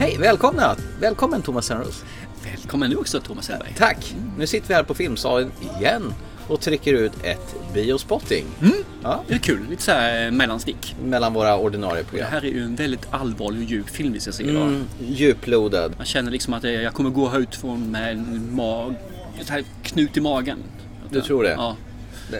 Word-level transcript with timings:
Hej, 0.00 0.16
välkomna! 0.18 0.76
Välkommen 1.00 1.42
Thomas 1.42 1.66
Sennros. 1.66 2.04
Välkommen 2.44 2.90
du 2.90 2.96
också 2.96 3.20
Thomas 3.20 3.48
Hellberg. 3.48 3.74
Tack! 3.78 4.14
Nu 4.38 4.46
sitter 4.46 4.68
vi 4.68 4.74
här 4.74 4.82
på 4.82 4.94
Filmsalen 4.94 5.52
igen 5.78 6.14
och 6.48 6.60
trycker 6.60 6.94
ut 6.94 7.12
ett 7.22 7.54
biospotting. 7.74 8.44
Ja, 9.02 9.24
Det 9.28 9.34
är 9.34 9.38
kul, 9.38 9.66
lite 9.70 9.82
så 9.82 9.90
här 9.90 10.26
eh, 10.26 10.30
mellanstick. 10.30 10.96
mellan 11.04 11.34
våra 11.34 11.56
ordinarie 11.56 12.02
Det 12.02 12.08
program. 12.08 12.28
här 12.30 12.44
är 12.44 12.50
ju 12.50 12.62
en 12.64 12.76
väldigt 12.76 13.06
allvarlig 13.10 13.62
och 13.62 13.70
djup 13.70 13.88
film 13.88 14.12
vi 14.12 14.20
ska 14.20 14.32
se 14.32 14.42
idag. 14.44 14.62
Mm, 14.62 14.84
djuplodad. 15.08 15.94
Man 15.96 16.06
känner 16.06 16.30
liksom 16.30 16.54
att 16.54 16.64
eh, 16.64 16.70
jag 16.70 16.94
kommer 16.94 17.10
gå 17.10 17.36
ut 17.38 17.54
från 17.54 17.90
med 17.90 18.12
en 18.12 18.54
mag... 18.54 18.94
Så 19.42 19.52
här 19.52 19.64
knut 19.82 20.16
i 20.16 20.20
magen. 20.20 20.58
Du 21.10 21.20
tror 21.20 21.42
det? 21.42 21.50
Ja. 21.50 21.76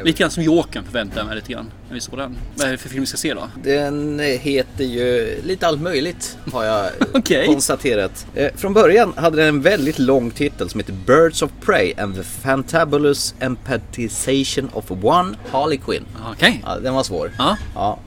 Lite 0.05 0.19
grann 0.19 0.30
som 0.30 0.43
Jokern 0.43 0.85
förväntar 0.85 1.17
jag 1.19 1.27
mig 1.27 1.37
lite 1.37 1.53
grann. 1.53 1.71
När 1.89 1.95
vi 1.95 2.01
såg 2.01 2.19
den. 2.19 2.37
Vad 2.57 2.67
är 2.69 2.73
det 2.73 2.79
för 2.79 2.89
film 2.89 3.01
vi 3.03 3.07
ska 3.07 3.17
se 3.17 3.35
då? 3.35 3.48
Den 3.62 4.19
heter 4.21 4.85
ju 4.85 5.39
lite 5.45 5.67
allt 5.67 5.81
möjligt 5.81 6.39
har 6.53 6.65
jag 6.65 6.91
Okej. 7.15 7.47
konstaterat. 7.47 8.27
Eh, 8.34 8.51
från 8.57 8.73
början 8.75 9.12
hade 9.17 9.37
den 9.37 9.47
en 9.48 9.62
väldigt 9.62 9.98
lång 9.98 10.31
titel 10.31 10.69
som 10.71 10.81
heter 10.81 10.93
Birds 11.07 11.43
of 11.43 11.51
Prey 11.65 11.95
and 11.98 12.15
the 12.17 12.23
Fantabulous 12.23 13.34
Empathization 13.41 14.71
of 14.73 14.91
One 14.91 15.37
Harley 15.51 15.79
Quinn. 15.79 16.05
Okej. 16.33 16.62
Ja, 16.67 16.79
den 16.79 16.95
var 16.95 17.03
svår. 17.03 17.33
Ja. 17.39 17.57
Ja. 17.75 17.98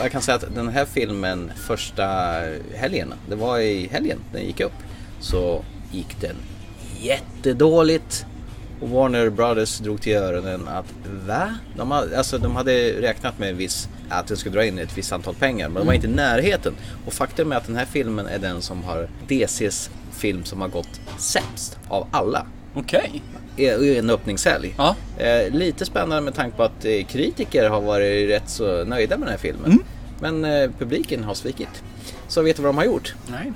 Jag 0.00 0.12
kan 0.12 0.22
säga 0.22 0.34
att 0.34 0.54
den 0.54 0.68
här 0.68 0.84
filmen 0.84 1.52
första 1.66 2.04
helgen, 2.74 3.14
det 3.28 3.34
var 3.36 3.58
i 3.58 3.88
helgen 3.92 4.18
den 4.32 4.42
gick 4.44 4.60
upp, 4.60 4.72
så 5.20 5.64
gick 5.92 6.20
den 6.20 6.36
jättedåligt. 7.00 8.26
Och 8.82 8.88
Warner 8.90 9.30
Brothers 9.30 9.78
drog 9.78 10.00
till 10.00 10.16
öronen 10.16 10.68
att 10.68 10.86
va? 11.26 11.54
De, 11.76 11.90
ha- 11.90 12.06
alltså, 12.16 12.38
de 12.38 12.56
hade 12.56 12.92
räknat 13.02 13.38
med 13.38 13.48
en 13.48 13.56
viss, 13.56 13.88
att 14.08 14.26
den 14.26 14.36
skulle 14.36 14.54
dra 14.54 14.64
in 14.64 14.78
ett 14.78 14.98
visst 14.98 15.12
antal 15.12 15.34
pengar 15.34 15.68
men 15.68 15.74
de 15.80 15.86
var 15.86 15.94
inte 15.94 16.06
i 16.06 16.10
närheten. 16.10 16.74
Och 17.06 17.12
faktum 17.12 17.52
är 17.52 17.56
att 17.56 17.66
den 17.66 17.76
här 17.76 17.84
filmen 17.84 18.26
är 18.26 18.38
den 18.38 18.62
som 18.62 18.82
har 18.84 19.08
DCs 19.28 19.90
film 20.12 20.44
som 20.44 20.60
har 20.60 20.68
gått 20.68 21.00
sämst 21.18 21.78
av 21.88 22.06
alla 22.10 22.46
Okej. 22.74 23.22
i 23.56 23.98
en 23.98 24.10
öppningshelg. 24.10 24.74
Ja. 24.78 24.96
Eh, 25.18 25.50
lite 25.50 25.84
spännande 25.84 26.20
med 26.22 26.34
tanke 26.34 26.56
på 26.56 26.62
att 26.62 26.84
eh, 26.84 27.04
kritiker 27.04 27.68
har 27.68 27.80
varit 27.80 28.30
rätt 28.30 28.48
så 28.48 28.84
nöjda 28.84 29.16
med 29.18 29.26
den 29.28 29.32
här 29.32 29.38
filmen. 29.38 29.64
Mm. 29.70 29.82
Men 30.20 30.44
eh, 30.44 30.70
publiken 30.78 31.24
har 31.24 31.34
svikit. 31.34 31.82
Så 32.28 32.42
vet 32.42 32.56
du 32.56 32.62
vad 32.62 32.68
de 32.68 32.76
har 32.78 32.84
gjort? 32.84 33.14
Nej. 33.30 33.52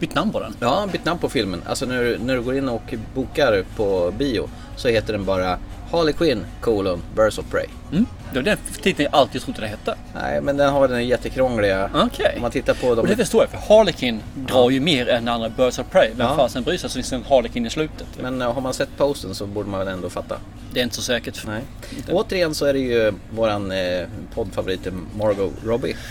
Bytt 0.00 0.14
namn 0.14 0.32
på 0.32 0.40
den. 0.40 0.54
Ja, 0.60 0.88
bytt 0.92 1.04
namn 1.04 1.20
på 1.20 1.28
filmen. 1.28 1.62
Alltså 1.66 1.86
när, 1.86 2.18
när 2.18 2.34
du 2.36 2.42
går 2.42 2.56
in 2.56 2.68
och 2.68 2.94
bokar 3.14 3.64
på 3.76 4.12
bio 4.18 4.48
så 4.76 4.88
heter 4.88 5.12
den 5.12 5.24
bara 5.24 5.58
Harley 5.92 6.12
Quinn, 6.12 6.44
colon, 6.60 7.02
Birds 7.16 7.38
of 7.38 7.44
Prey. 7.50 7.66
Mm. 7.92 8.06
Det 8.32 8.38
var 8.38 8.42
den 8.44 8.56
titeln 8.82 9.08
jag 9.12 9.20
alltid 9.20 9.42
trodde 9.42 9.60
det 9.60 9.66
hette. 9.66 9.94
Nej, 10.14 10.40
men 10.40 10.56
den 10.56 10.72
har 10.72 10.88
den 10.88 11.08
jättekrångliga... 11.08 11.90
Om 11.94 12.10
man 12.42 12.50
tittar 12.50 12.74
på 12.74 12.86
Och 12.88 12.96
dem... 12.96 13.06
det 13.06 13.16
förstår 13.16 13.42
jag 13.42 13.50
för 13.62 13.74
Harlequin 13.74 14.20
drar 14.34 14.70
ju 14.70 14.80
mer 14.80 15.08
än 15.08 15.28
andra 15.28 15.48
Birds 15.48 15.78
of 15.78 15.86
Prey. 15.90 16.08
Vem 16.16 16.26
Ja. 16.26 16.36
fasen 16.36 16.62
bryr 16.62 16.76
sig? 16.78 16.90
Så 16.90 16.94
finns 16.94 17.10
det 17.10 17.16
en 17.16 17.24
Harlequin 17.28 17.66
i 17.66 17.70
slutet. 17.70 18.06
Men 18.22 18.42
eh, 18.42 18.52
har 18.52 18.60
man 18.60 18.74
sett 18.74 18.88
posten 18.96 19.34
så 19.34 19.46
borde 19.46 19.68
man 19.68 19.78
väl 19.80 19.88
ändå 19.88 20.10
fatta. 20.10 20.36
Det 20.72 20.80
är 20.80 20.84
inte 20.84 20.96
så 20.96 21.02
säkert. 21.02 21.46
Nej. 21.46 21.62
Återigen 22.10 22.54
så 22.54 22.66
är 22.66 22.72
det 22.72 22.78
ju 22.78 23.12
våran 23.34 23.70
eh, 23.72 24.06
poddfavorit 24.34 24.88
Margot 25.18 25.52
Robbie. 25.64 25.96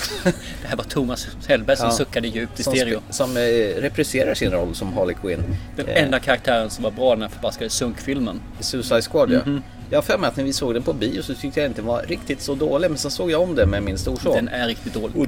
Det 0.62 0.68
här 0.68 0.76
var 0.76 0.84
Thomas 0.84 1.28
Hellberg 1.48 1.76
som 1.76 1.86
Ja. 1.86 1.92
suckade 1.92 2.28
djupt 2.28 2.60
i 2.60 2.62
som, 2.62 2.72
stereo. 2.74 3.00
som 3.10 3.36
eh, 3.36 3.40
repriserar 3.80 4.34
sin 4.34 4.50
roll 4.50 4.74
som 4.74 4.92
Harley 4.92 5.14
Quinn. 5.22 5.42
Den 5.76 5.86
Eh, 5.88 6.02
enda 6.02 6.18
karaktären 6.20 6.70
som 6.70 6.84
var 6.84 6.90
bra 6.90 7.12
i 7.12 7.14
den 7.14 7.22
här 7.22 7.28
förbaskade 7.28 7.70
sunkfilmen. 7.70 8.40
Suicide 8.60 9.02
Squad 9.02 9.32
ja. 9.32 9.38
Mhm. 9.46 9.62
Jag 9.90 9.96
har 9.96 10.02
för 10.02 10.18
mig 10.18 10.28
att 10.28 10.36
när 10.36 10.44
vi 10.44 10.52
såg 10.52 10.74
den 10.74 10.82
på 10.82 10.92
bio 10.92 11.22
så 11.22 11.34
tyckte 11.34 11.60
jag 11.60 11.70
inte 11.70 11.80
den 11.80 11.86
var 11.88 12.02
riktigt 12.02 12.40
så 12.40 12.54
dålig. 12.54 12.90
Men 12.90 12.98
sen 12.98 13.10
såg 13.10 13.30
jag 13.30 13.40
om 13.42 13.54
den 13.54 13.70
med 13.70 13.82
min 13.82 13.98
storson. 13.98 14.34
Den 14.34 14.48
är 14.48 14.66
riktigt 14.68 14.94
dålig. 14.94 15.16
Och 15.16 15.26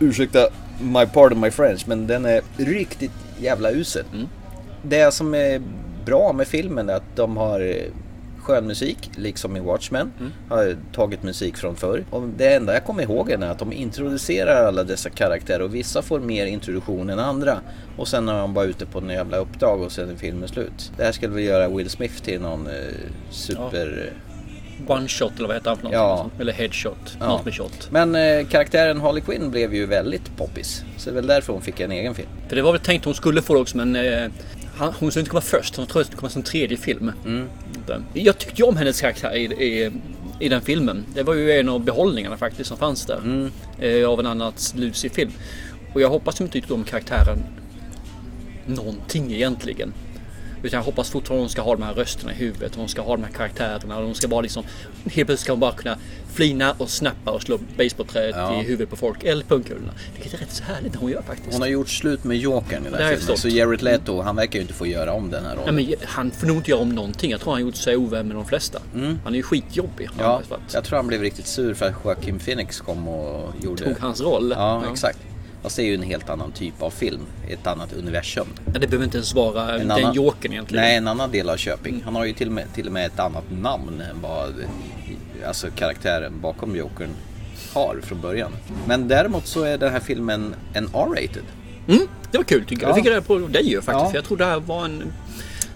Ursäkta 0.00 0.48
my 0.80 1.06
pardon 1.06 1.40
my 1.40 1.50
French 1.50 1.88
men 1.88 2.06
den 2.06 2.24
är 2.24 2.40
riktigt 2.56 3.10
jävla 3.40 3.70
usel. 3.70 4.04
Mm. 4.12 4.28
Det 4.82 5.14
som 5.14 5.34
är 5.34 5.62
bra 6.04 6.32
med 6.32 6.46
filmen 6.48 6.88
är 6.90 6.94
att 6.94 7.16
de 7.16 7.36
har 7.36 7.76
eh, 8.40 8.44
skön 8.44 8.66
musik, 8.66 9.10
liksom 9.16 9.56
i 9.56 9.60
Watchmen. 9.60 10.12
Mm. 10.18 10.32
Har 10.48 10.76
tagit 10.92 11.22
musik 11.22 11.56
från 11.56 11.76
förr. 11.76 12.04
Och 12.10 12.22
det 12.36 12.54
enda 12.54 12.74
jag 12.74 12.84
kommer 12.84 13.02
ihåg 13.02 13.30
är 13.30 13.42
att 13.42 13.58
de 13.58 13.72
introducerar 13.72 14.64
alla 14.64 14.84
dessa 14.84 15.10
karaktärer 15.10 15.62
och 15.62 15.74
vissa 15.74 16.02
får 16.02 16.20
mer 16.20 16.46
introduktion 16.46 17.10
än 17.10 17.18
andra. 17.18 17.60
Och 17.96 18.08
sen 18.08 18.28
är 18.28 18.38
de 18.38 18.54
bara 18.54 18.64
ute 18.64 18.86
på 18.86 18.98
en 18.98 19.08
jävla 19.08 19.36
uppdrag 19.36 19.82
och 19.82 19.92
sen 19.92 20.10
är 20.10 20.16
filmen 20.16 20.48
slut. 20.48 20.92
Det 20.96 21.04
här 21.04 21.12
skulle 21.12 21.34
väl 21.34 21.44
göra 21.44 21.68
Will 21.68 21.90
Smith 21.90 22.22
till 22.22 22.40
någon 22.40 22.66
eh, 22.66 22.72
super... 23.30 24.12
One 24.86 25.08
shot 25.08 25.32
eller 25.36 25.46
vad 25.46 25.56
heter 25.56 25.70
han 25.70 25.76
för 25.76 25.84
något? 25.84 25.92
Ja. 25.92 26.30
Eller 26.40 26.52
headshot. 26.52 27.16
Ja. 27.20 27.26
Något 27.26 27.44
med 27.44 27.54
shot. 27.54 27.88
Men 27.90 28.14
eh, 28.14 28.46
karaktären 28.46 29.00
Harley 29.00 29.22
Quinn 29.22 29.50
blev 29.50 29.74
ju 29.74 29.86
väldigt 29.86 30.36
poppis. 30.36 30.84
Så 30.96 31.10
det 31.10 31.12
är 31.12 31.14
väl 31.14 31.26
därför 31.26 31.52
hon 31.52 31.62
fick 31.62 31.80
en 31.80 31.92
egen 31.92 32.14
film. 32.14 32.28
För 32.48 32.56
det 32.56 32.62
var 32.62 32.72
väl 32.72 32.80
tänkt 32.80 33.00
att 33.00 33.04
hon 33.04 33.14
skulle 33.14 33.42
få 33.42 33.54
det 33.54 33.60
också 33.60 33.76
men 33.76 33.96
eh, 33.96 34.30
hon 34.78 35.10
skulle 35.10 35.20
inte 35.20 35.30
komma 35.30 35.40
först. 35.40 35.76
Hon 35.76 35.86
tror 35.86 36.00
att 36.00 36.06
det 36.06 36.10
skulle 36.10 36.20
komma 36.20 36.30
som 36.30 36.42
tredje 36.42 36.76
film. 36.76 37.12
Mm. 37.24 37.48
Den- 37.90 38.04
Jag 38.24 38.38
tyckte 38.38 38.62
ju 38.62 38.68
om 38.68 38.76
hennes 38.76 39.00
karaktär 39.00 39.34
i, 39.36 39.44
i, 39.44 39.90
i 40.40 40.48
den 40.48 40.60
filmen. 40.60 41.04
Det 41.14 41.22
var 41.22 41.34
ju 41.34 41.52
en 41.52 41.68
av 41.68 41.80
behållningarna 41.84 42.36
faktiskt 42.36 42.68
som 42.68 42.76
fanns 42.78 43.06
där. 43.06 43.16
Mm. 43.18 43.50
Eh, 43.80 44.08
av 44.08 44.20
en 44.20 44.26
annat 44.26 44.74
Lucy-film. 44.76 45.30
Och 45.94 46.00
jag 46.00 46.08
hoppas 46.10 46.34
de 46.38 46.44
inte 46.44 46.52
tyckte 46.52 46.74
om 46.74 46.84
karaktären 46.84 47.38
någonting 48.66 49.32
egentligen. 49.32 49.92
Utan 50.62 50.78
jag 50.78 50.84
hoppas 50.84 51.10
fortfarande 51.10 51.42
hon 51.42 51.48
ska 51.50 51.62
ha 51.62 51.74
de 51.76 51.82
här 51.82 51.94
rösterna 51.94 52.32
i 52.32 52.34
huvudet. 52.36 52.74
Hon 52.74 52.88
ska 52.88 53.02
ha 53.02 53.16
de 53.16 53.24
här 53.24 53.32
karaktärerna. 53.32 53.98
Och 53.98 54.04
hon 54.04 54.14
ska 54.14 54.28
bara 54.28 54.40
liksom... 54.40 54.64
Helt 55.04 55.14
plötsligt 55.14 55.40
ska 55.40 55.52
hon 55.52 55.60
bara 55.60 55.72
kunna 55.72 55.98
flina 56.32 56.72
och 56.78 56.90
snappa 56.90 57.30
och 57.30 57.42
slå 57.42 57.58
basebollträet 57.78 58.34
Ja. 58.38 58.60
i 58.60 58.64
huvudet 58.64 58.90
på 58.90 58.96
folk. 58.96 59.24
Eller 59.24 59.44
pungkulorna. 59.44 59.92
Vilket 60.14 60.34
är 60.34 60.38
rätt 60.38 60.52
så 60.52 60.64
härligt 60.64 60.92
när 60.92 61.00
hon 61.00 61.10
gör 61.10 61.22
faktiskt. 61.22 61.52
Hon 61.52 61.60
har 61.62 61.68
gjort 61.68 61.88
slut 61.88 62.24
med 62.24 62.36
Jokern 62.36 62.86
i 62.86 62.90
den 62.90 63.02
här 63.02 63.16
filmen. 63.16 63.36
Så 63.36 63.48
Jared 63.48 63.82
Leto, 63.82 64.20
han 64.20 64.36
verkar 64.36 64.54
ju 64.54 64.60
inte 64.60 64.74
få 64.74 64.86
göra 64.86 65.12
om 65.12 65.30
den 65.30 65.44
här 65.44 65.56
rollen. 65.56 65.74
Nej, 65.74 65.86
men 65.86 66.08
han 66.08 66.30
får 66.30 66.46
nog 66.46 66.56
inte 66.56 66.70
göra 66.70 66.80
om 66.80 66.88
någonting. 66.94 67.30
Jag 67.30 67.40
tror 67.40 67.52
han 67.52 67.62
gjort 67.62 67.76
sig 67.76 67.96
ovän 67.96 68.26
med 68.26 68.36
de 68.36 68.44
flesta. 68.46 68.78
Han 69.24 69.32
är 69.32 69.36
ju 69.36 69.42
skitjobbig. 69.42 70.08
ja, 70.18 70.42
jag 70.72 70.84
tror 70.84 70.96
han 70.96 71.06
blev 71.06 71.20
riktigt 71.20 71.46
sur 71.46 71.74
för 71.74 71.86
att 71.86 71.94
Joaquin 72.04 72.38
Phoenix 72.38 72.80
kom 72.80 73.08
och 73.08 73.52
gjorde... 73.62 73.84
Tog 73.84 73.98
hans 73.98 74.20
roll. 74.20 74.54
Ja, 74.56 74.82
exakt. 74.92 75.18
Fast 75.62 75.76
det 75.76 75.82
är 75.82 75.86
ju 75.86 75.94
en 75.94 76.02
helt 76.02 76.30
annan 76.30 76.52
typ 76.52 76.82
av 76.82 76.90
film. 76.90 77.20
Ett 77.48 77.66
annat 77.66 77.92
universum. 77.92 78.46
Ja, 78.66 78.72
det 78.72 78.86
behöver 78.86 79.04
inte 79.04 79.16
ens 79.16 79.34
vara 79.34 79.72
En 79.74 79.78
den 79.78 79.90
annan- 79.90 80.14
jokern 80.14 80.52
egentligen. 80.52 80.84
Nej, 80.84 80.96
en 80.96 81.08
annan 81.08 81.30
del 81.30 81.50
av 81.50 81.56
Köping. 81.56 82.02
Han 82.04 82.16
har 82.16 82.24
ju 82.24 82.32
till 82.32 82.46
och 82.46 82.52
med, 82.54 82.64
till 82.74 82.86
och 82.86 82.92
med 82.92 83.06
ett 83.06 83.18
annat 83.18 83.44
namn 83.62 84.00
än 84.10 84.20
vad 84.22 84.54
alltså, 85.46 85.66
karaktären 85.76 86.40
bakom 86.40 86.76
Jokern 86.76 87.10
har 87.74 88.00
från 88.02 88.20
början. 88.20 88.52
Men 88.86 89.08
däremot 89.08 89.46
så 89.46 89.62
är 89.62 89.78
den 89.78 89.92
här 89.92 90.00
filmen 90.00 90.54
en 90.74 90.84
R-rated. 90.94 91.42
Mm, 91.88 92.08
det 92.30 92.38
var 92.38 92.44
kul 92.44 92.64
tycker 92.64 92.82
jag. 92.82 92.90
Ja. 92.90 92.94
Det 92.94 93.00
fick 93.00 93.06
jag 93.06 93.12
reda 93.12 93.22
på 93.22 93.38
dig 93.38 93.70
ju 93.70 93.82
faktiskt. 93.82 94.04
Ja. 94.04 94.10
Jag 94.14 94.24
trodde 94.24 94.44
det 94.44 94.50
här 94.50 94.60
var 94.60 94.84
en, 94.84 95.12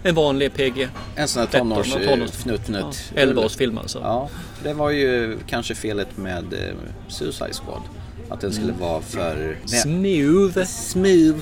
en 0.03 0.15
vanlig 0.15 0.55
PG. 0.55 0.89
En 1.17 1.29
sån 1.29 1.41
här 1.41 1.47
13, 1.47 1.71
tonårs... 1.71 1.95
tonårs- 1.95 2.23
eh, 2.23 2.31
fnutt, 2.31 2.61
Ja, 2.69 2.75
fnutt. 2.93 3.13
11-årsfilm 3.17 3.79
alltså. 3.79 3.99
Ja, 3.99 4.29
det 4.63 4.73
var 4.75 4.91
ju 4.91 5.39
kanske 5.47 5.75
felet 5.75 6.17
med 6.17 6.53
eh, 6.53 6.59
Suicide 7.09 7.53
Squad. 7.53 7.83
Att 8.29 8.41
den 8.41 8.53
skulle 8.53 8.73
vara 8.73 9.01
för... 9.01 9.59
Smooth. 9.67 10.65
Smooth. 10.65 11.39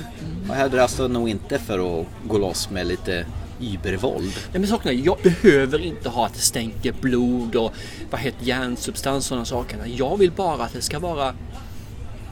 Och 0.49 0.55
här 0.55 0.69
dras 0.69 0.97
det 0.97 1.09
nog 1.09 1.29
inte 1.29 1.59
för 1.59 2.01
att 2.01 2.07
gå 2.27 2.39
loss 2.39 2.71
med 2.71 2.87
lite 2.87 3.27
übervåld. 3.61 4.33
Nej, 4.51 4.61
men 4.61 4.67
saken 4.67 4.91
är, 4.91 5.07
jag 5.07 5.19
behöver 5.23 5.79
inte 5.79 6.09
ha 6.09 6.27
att 6.27 6.35
det 6.35 6.41
stänker 6.41 6.95
blod 7.01 7.57
och 7.57 7.73
vad 8.11 8.21
heter 8.21 8.45
järnsubstans 8.45 9.25
och 9.25 9.29
sådana 9.29 9.45
saker. 9.45 9.79
Jag 9.97 10.17
vill 10.17 10.33
bara 10.33 10.65
att 10.65 10.73
det 10.73 10.83
ska 10.83 10.99
vara 10.99 11.35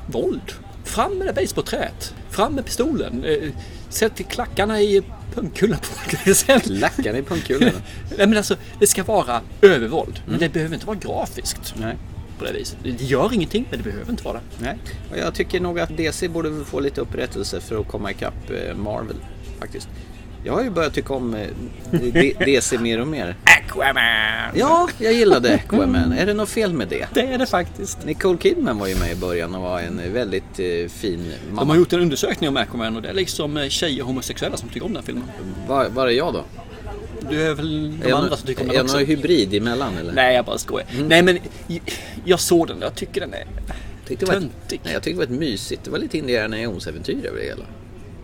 våld. 0.07 0.53
Fram 0.85 1.19
med 1.19 1.27
det 1.27 1.33
basebollträet. 1.33 2.15
Fram 2.31 2.55
med 2.55 2.65
pistolen. 2.65 3.25
Eh, 3.25 3.51
Sätt 3.89 4.29
klackarna 4.29 4.81
i 4.81 5.03
pungkulan 5.35 5.79
på 5.79 5.87
folk. 5.87 6.67
Lackan 6.67 7.17
i 7.17 7.23
pungkulorna. 7.23 7.73
Nej 8.19 8.27
men 8.27 8.37
alltså, 8.37 8.57
det 8.79 8.87
ska 8.87 9.05
vara 9.05 9.41
övervåld. 9.63 10.23
Men 10.27 10.39
det 10.39 10.49
behöver 10.49 10.75
inte 10.75 10.87
vara 10.87 10.97
grafiskt 10.97 11.75
Nej. 11.77 11.97
På 12.41 12.47
det 12.47 12.53
viset. 12.53 12.77
Det 12.83 13.05
gör 13.05 13.35
ingenting, 13.35 13.67
men 13.71 13.79
det 13.79 13.85
behöver 13.85 14.11
inte 14.11 14.25
vara 14.25 14.35
det. 14.35 14.65
Nej. 14.65 14.79
Och 15.11 15.19
jag 15.19 15.35
tycker 15.35 15.61
nog 15.61 15.81
att 15.81 15.97
DC 15.97 16.29
borde 16.29 16.65
få 16.65 16.81
lite 16.81 17.01
upprättelse 17.01 17.61
för 17.61 17.81
att 17.81 17.89
komma 17.89 18.11
ikapp 18.11 18.51
eh, 18.51 18.77
Marvel. 18.77 19.17
Faktiskt. 19.59 19.89
Jag 20.45 20.53
har 20.53 20.63
ju 20.63 20.71
börjat 20.71 20.95
tycka 20.95 21.15
om 21.15 21.35
eh, 21.35 21.49
DC 22.39 22.79
mer 22.79 23.01
och 23.01 23.07
mer. 23.07 23.37
Aquaman! 23.45 24.53
Ja, 24.55 24.89
jag 24.99 25.13
gillade 25.13 25.55
Aquaman. 25.55 26.13
Är 26.13 26.27
det 26.27 26.35
något 26.35 26.49
fel 26.49 26.73
med 26.73 26.89
det? 26.89 27.07
Det 27.15 27.21
är 27.21 27.39
det 27.39 27.47
faktiskt. 27.47 28.07
Nicole 28.07 28.39
Kidman 28.39 28.79
var 28.79 28.87
ju 28.87 28.95
med 28.95 29.13
i 29.13 29.17
början 29.17 29.55
och 29.55 29.63
var 29.63 29.81
en 29.81 30.13
väldigt 30.13 30.59
eh, 30.59 30.89
fin 30.89 31.33
mamma. 31.49 31.61
De 31.61 31.71
har 31.71 31.77
gjort 31.77 31.93
en 31.93 32.01
undersökning 32.01 32.49
om 32.49 32.57
Aquaman 32.57 32.97
och 32.97 33.03
det 33.03 33.09
är 33.09 33.15
liksom 33.15 33.67
tjejer 33.69 34.03
och 34.03 34.07
homosexuella 34.07 34.57
som 34.57 34.69
tycker 34.69 34.87
om 34.87 34.93
den 34.93 35.03
filmen. 35.03 35.25
Var, 35.69 35.89
var 35.89 36.07
är 36.07 36.11
jag 36.11 36.35
då? 36.35 36.45
Du 37.31 37.43
är 37.43 37.55
väl 37.55 37.99
de 38.03 38.09
är 38.09 38.13
andra 38.15 38.37
som 38.37 38.47
tycker 38.47 38.63
om 38.65 38.71
är 38.71 38.75
den 38.75 38.83
också? 38.85 38.97
någon 38.97 39.07
hybrid 39.07 39.55
emellan 39.55 39.97
eller? 39.99 40.13
Nej, 40.13 40.35
jag 40.37 40.45
bara 40.45 40.59
skojar. 40.59 40.87
Nej, 41.09 41.23
men 41.23 41.39
jag 42.25 42.41
såg 42.41 42.67
den 42.69 42.79
jag 42.81 42.95
tycker 42.95 43.21
den 43.21 43.35
är 43.35 43.45
tyckte 44.09 44.27
det 44.27 44.33
töntig. 44.33 44.81
nej, 44.85 44.93
jag 44.93 45.03
tyckte 45.03 45.11
det 45.23 45.27
var 45.27 45.35
ett 45.35 45.41
mysigt. 45.41 45.85
Det 45.85 45.91
var 45.91 45.99
lite 45.99 46.19
Indiana 46.19 46.61
Jones-äventyr 46.61 47.27
över 47.27 47.39
det 47.39 47.45
hela. 47.45 47.65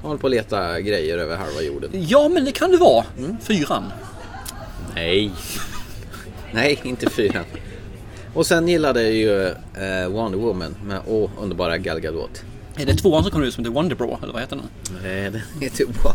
De 0.02 0.06
håller 0.06 0.20
på 0.20 0.26
att 0.26 0.30
leta 0.30 0.80
grejer 0.80 1.18
över 1.18 1.36
halva 1.36 1.62
jorden. 1.62 1.90
Ja, 2.08 2.28
men 2.28 2.44
det 2.44 2.52
kan 2.52 2.70
det 2.70 2.76
vara. 2.76 3.04
Fyran. 3.42 3.84
Nej. 4.94 5.30
Nej, 6.52 6.80
inte 6.82 7.10
fyran. 7.10 7.44
Och 8.34 8.46
sen 8.46 8.68
gillade 8.68 9.02
jag 9.02 9.12
ju 9.12 9.42
eh, 9.46 10.08
Wonder 10.08 10.38
Woman 10.38 10.76
med 10.84 11.00
åh, 11.06 11.30
underbara 11.40 11.78
Gal 11.78 12.00
Gadot. 12.00 12.42
Är 12.76 12.86
det 12.86 12.94
tvåan 12.94 13.22
som 13.22 13.32
kommer 13.32 13.46
ut 13.46 13.54
som 13.54 13.64
heter 13.64 13.74
Wonderbra 13.74 14.18
eller 14.22 14.32
vad 14.32 14.42
heter 14.42 14.56
den? 14.56 14.96
Eh, 15.26 15.32
Den 15.32 15.42
heter 15.60 15.84
Wo- 15.84 16.12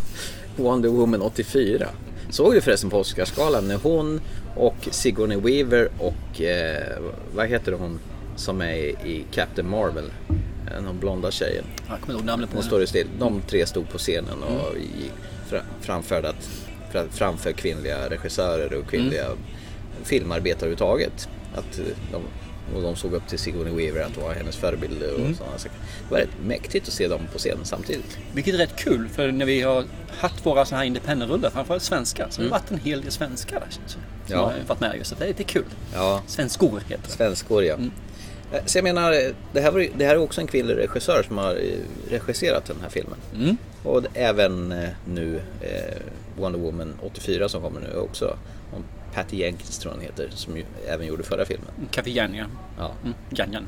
Wonder 0.55 0.89
Woman 0.89 1.21
84. 1.21 1.87
Såg 2.31 2.53
du 2.53 2.61
förresten 2.61 2.89
på 2.89 2.97
Oscarsgalan 2.99 3.67
när 3.67 3.75
hon 3.77 4.21
och 4.55 4.75
Sigourney 4.91 5.37
Weaver 5.37 5.89
och 5.99 6.41
eh, 6.41 6.97
vad 7.35 7.47
heter 7.47 7.71
hon 7.71 7.99
som 8.35 8.61
är 8.61 8.75
i 9.05 9.25
Captain 9.31 9.69
Marvel? 9.69 10.11
Eh, 10.29 10.83
Den 10.83 10.99
blonda 10.99 11.31
tjejen. 11.31 11.65
Jag 11.89 12.01
kommer 12.01 12.13
ihåg 12.17 12.25
namnet 12.25 12.49
på 12.49 12.55
Hon 12.55 12.63
står 12.63 12.85
still. 12.85 13.07
De 13.19 13.41
tre 13.41 13.65
stod 13.65 13.89
på 13.89 13.97
scenen 13.97 14.43
och 14.43 14.75
fra, 15.49 15.61
framförde 15.81 16.29
att, 16.29 16.49
fra, 16.91 17.03
framför 17.11 17.51
kvinnliga 17.51 18.09
regissörer 18.09 18.73
och 18.73 18.87
kvinnliga 18.89 19.25
filmarbetare 20.03 20.57
överhuvudtaget. 20.69 21.29
Att 21.55 21.79
eh, 21.79 21.85
de, 22.11 22.21
och 22.75 22.81
de 22.81 22.95
såg 22.95 23.13
upp 23.13 23.27
till 23.27 23.39
Sigourney 23.39 23.73
Weaver 23.73 24.01
att 24.01 24.17
vara 24.17 24.33
hennes 24.33 24.55
förebild 24.57 25.03
och 25.03 25.35
sådana 25.37 25.57
saker. 25.57 25.77
Det 26.07 26.11
var 26.13 26.17
rätt 26.19 26.29
mäktigt 26.45 26.87
att 26.87 26.93
se 26.93 27.07
dem 27.07 27.21
på 27.33 27.37
scenen 27.37 27.65
samtidigt. 27.65 28.17
Vilket 28.33 28.53
är 28.53 28.57
rätt 28.57 28.75
kul 28.75 29.09
för 29.09 29.31
när 29.31 29.45
vi 29.45 29.61
har 29.61 29.83
haft 30.17 30.45
våra 30.45 30.65
sådana 30.65 30.79
här 30.79 30.87
independent-rullar, 30.87 31.49
framförallt 31.49 31.83
svenska, 31.83 32.27
så 32.29 32.41
har 32.41 32.43
det 32.45 32.51
varit 32.51 32.71
en 32.71 32.79
hel 32.79 33.01
del 33.01 33.11
svenskar 33.11 33.59
där. 33.59 33.67
som, 33.87 34.01
Ja. 34.27 34.37
har 34.37 34.53
varit 34.67 34.79
med 34.79 34.95
just. 34.97 35.09
Så 35.09 35.15
det 35.19 35.23
är 35.23 35.27
lite 35.27 35.43
kul. 35.43 35.65
Ja, 35.93 36.21
Svenskor 36.27 36.79
heter 36.87 37.03
det. 37.03 37.09
Svenskor 37.09 37.63
ja. 37.63 37.75
Eh, 38.53 38.65
Så 38.65 38.77
jag 38.77 38.83
menar, 38.83 39.11
det 39.53 39.61
här, 39.61 39.71
var, 39.71 39.87
det 39.97 40.05
här 40.05 40.15
är 40.15 40.19
också 40.19 40.41
en 40.41 40.47
kvinnlig 40.47 40.75
regissör 40.77 41.23
som 41.27 41.37
har 41.37 41.51
eh, 41.55 41.77
regisserat 42.09 42.65
den 42.65 42.77
här 42.81 42.89
filmen. 42.89 43.17
Mm. 43.35 43.57
Och 43.83 44.01
även 44.13 44.71
eh, 44.71 44.89
nu 45.07 45.41
eh, 45.61 45.97
Wonder 46.37 46.59
Woman 46.59 46.93
84 47.01 47.49
som 47.49 47.61
kommer 47.61 47.79
nu 47.81 47.95
också. 47.95 48.37
Patty 49.13 49.37
Jenkins 49.37 49.77
tror 49.79 49.91
jag 49.93 49.97
hon 49.97 50.05
heter, 50.05 50.29
som 50.35 50.57
ju 50.57 50.63
även 50.87 51.07
gjorde 51.07 51.23
förra 51.23 51.45
filmen. 51.45 51.67
Café 51.91 52.11
Jan, 52.11 52.35
ja. 52.35 52.45
Ja. 52.77 52.91
Mm. 53.03 53.13
Jan, 53.29 53.53
Jan. 53.53 53.67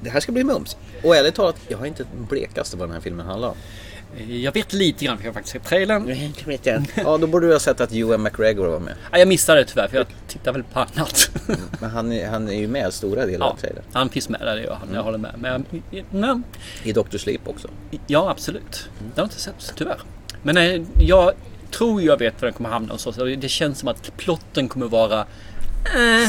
Det 0.00 0.10
här 0.10 0.20
ska 0.20 0.32
bli 0.32 0.44
mums. 0.44 0.76
Och 1.04 1.16
ärligt 1.16 1.34
talat, 1.34 1.56
jag 1.68 1.78
har 1.78 1.86
inte 1.86 2.02
den 2.16 2.24
blekaste 2.28 2.76
vad 2.76 2.88
den 2.88 2.94
här 2.94 3.00
filmen 3.00 3.26
handlar 3.26 3.48
om. 3.48 3.56
Eh, 4.18 4.36
Jag 4.36 4.52
vet 4.52 4.72
lite 4.72 5.04
grann, 5.04 5.16
för 5.18 5.24
jag 5.24 5.30
har 5.30 5.34
faktiskt 5.34 5.52
sett 5.52 5.64
trailern. 5.64 6.32
Ja, 6.94 7.18
då 7.18 7.26
borde 7.26 7.46
du 7.46 7.52
ha 7.52 7.60
sett 7.60 7.80
att 7.80 7.92
Ewan 7.92 8.22
McGregor 8.22 8.66
var 8.66 8.78
med. 8.80 8.94
Ja, 9.12 9.18
jag 9.18 9.28
missade 9.28 9.60
det 9.60 9.64
tyvärr, 9.66 9.88
för 9.88 9.96
jag 9.96 10.06
tittar 10.28 10.52
väl 10.52 10.62
på 10.62 10.80
annat. 10.80 11.30
Men 11.80 11.90
han 11.90 12.12
är, 12.12 12.28
han 12.28 12.48
är 12.48 12.52
ju 12.54 12.68
med 12.68 12.92
stora 12.94 13.26
delar 13.26 13.46
ja, 13.46 13.52
av 13.52 13.56
trailern. 13.56 13.84
han 13.92 14.08
finns 14.08 14.28
med 14.28 14.40
där, 14.40 14.56
det 14.56 14.62
gör 14.62 14.74
han. 14.74 14.88
Jag 14.94 15.02
håller 15.02 15.18
med. 15.18 15.34
Men, 15.38 15.64
men 16.10 16.42
I 16.82 16.92
Dr. 16.92 17.16
Sleep 17.18 17.48
också. 17.48 17.68
ja, 18.06 18.30
absolut. 18.30 18.88
Det 18.98 19.04
har 19.04 19.12
jag 19.14 19.24
inte 19.26 19.40
sett, 19.40 19.72
tyvärr. 19.76 20.00
Men 20.42 20.56
eh, 20.56 20.82
jag 20.98 21.32
tror 21.70 22.02
jag 22.02 22.16
vet 22.18 22.42
var 22.42 22.46
den 22.46 22.52
kommer 22.54 22.70
hamna 22.70 22.92
och 22.92 23.00
så. 23.00 23.12
så 23.12 23.24
Det 23.24 23.48
känns 23.48 23.78
som 23.78 23.88
att 23.88 24.12
plotten 24.16 24.68
kommer 24.68 24.86
vara 24.86 25.26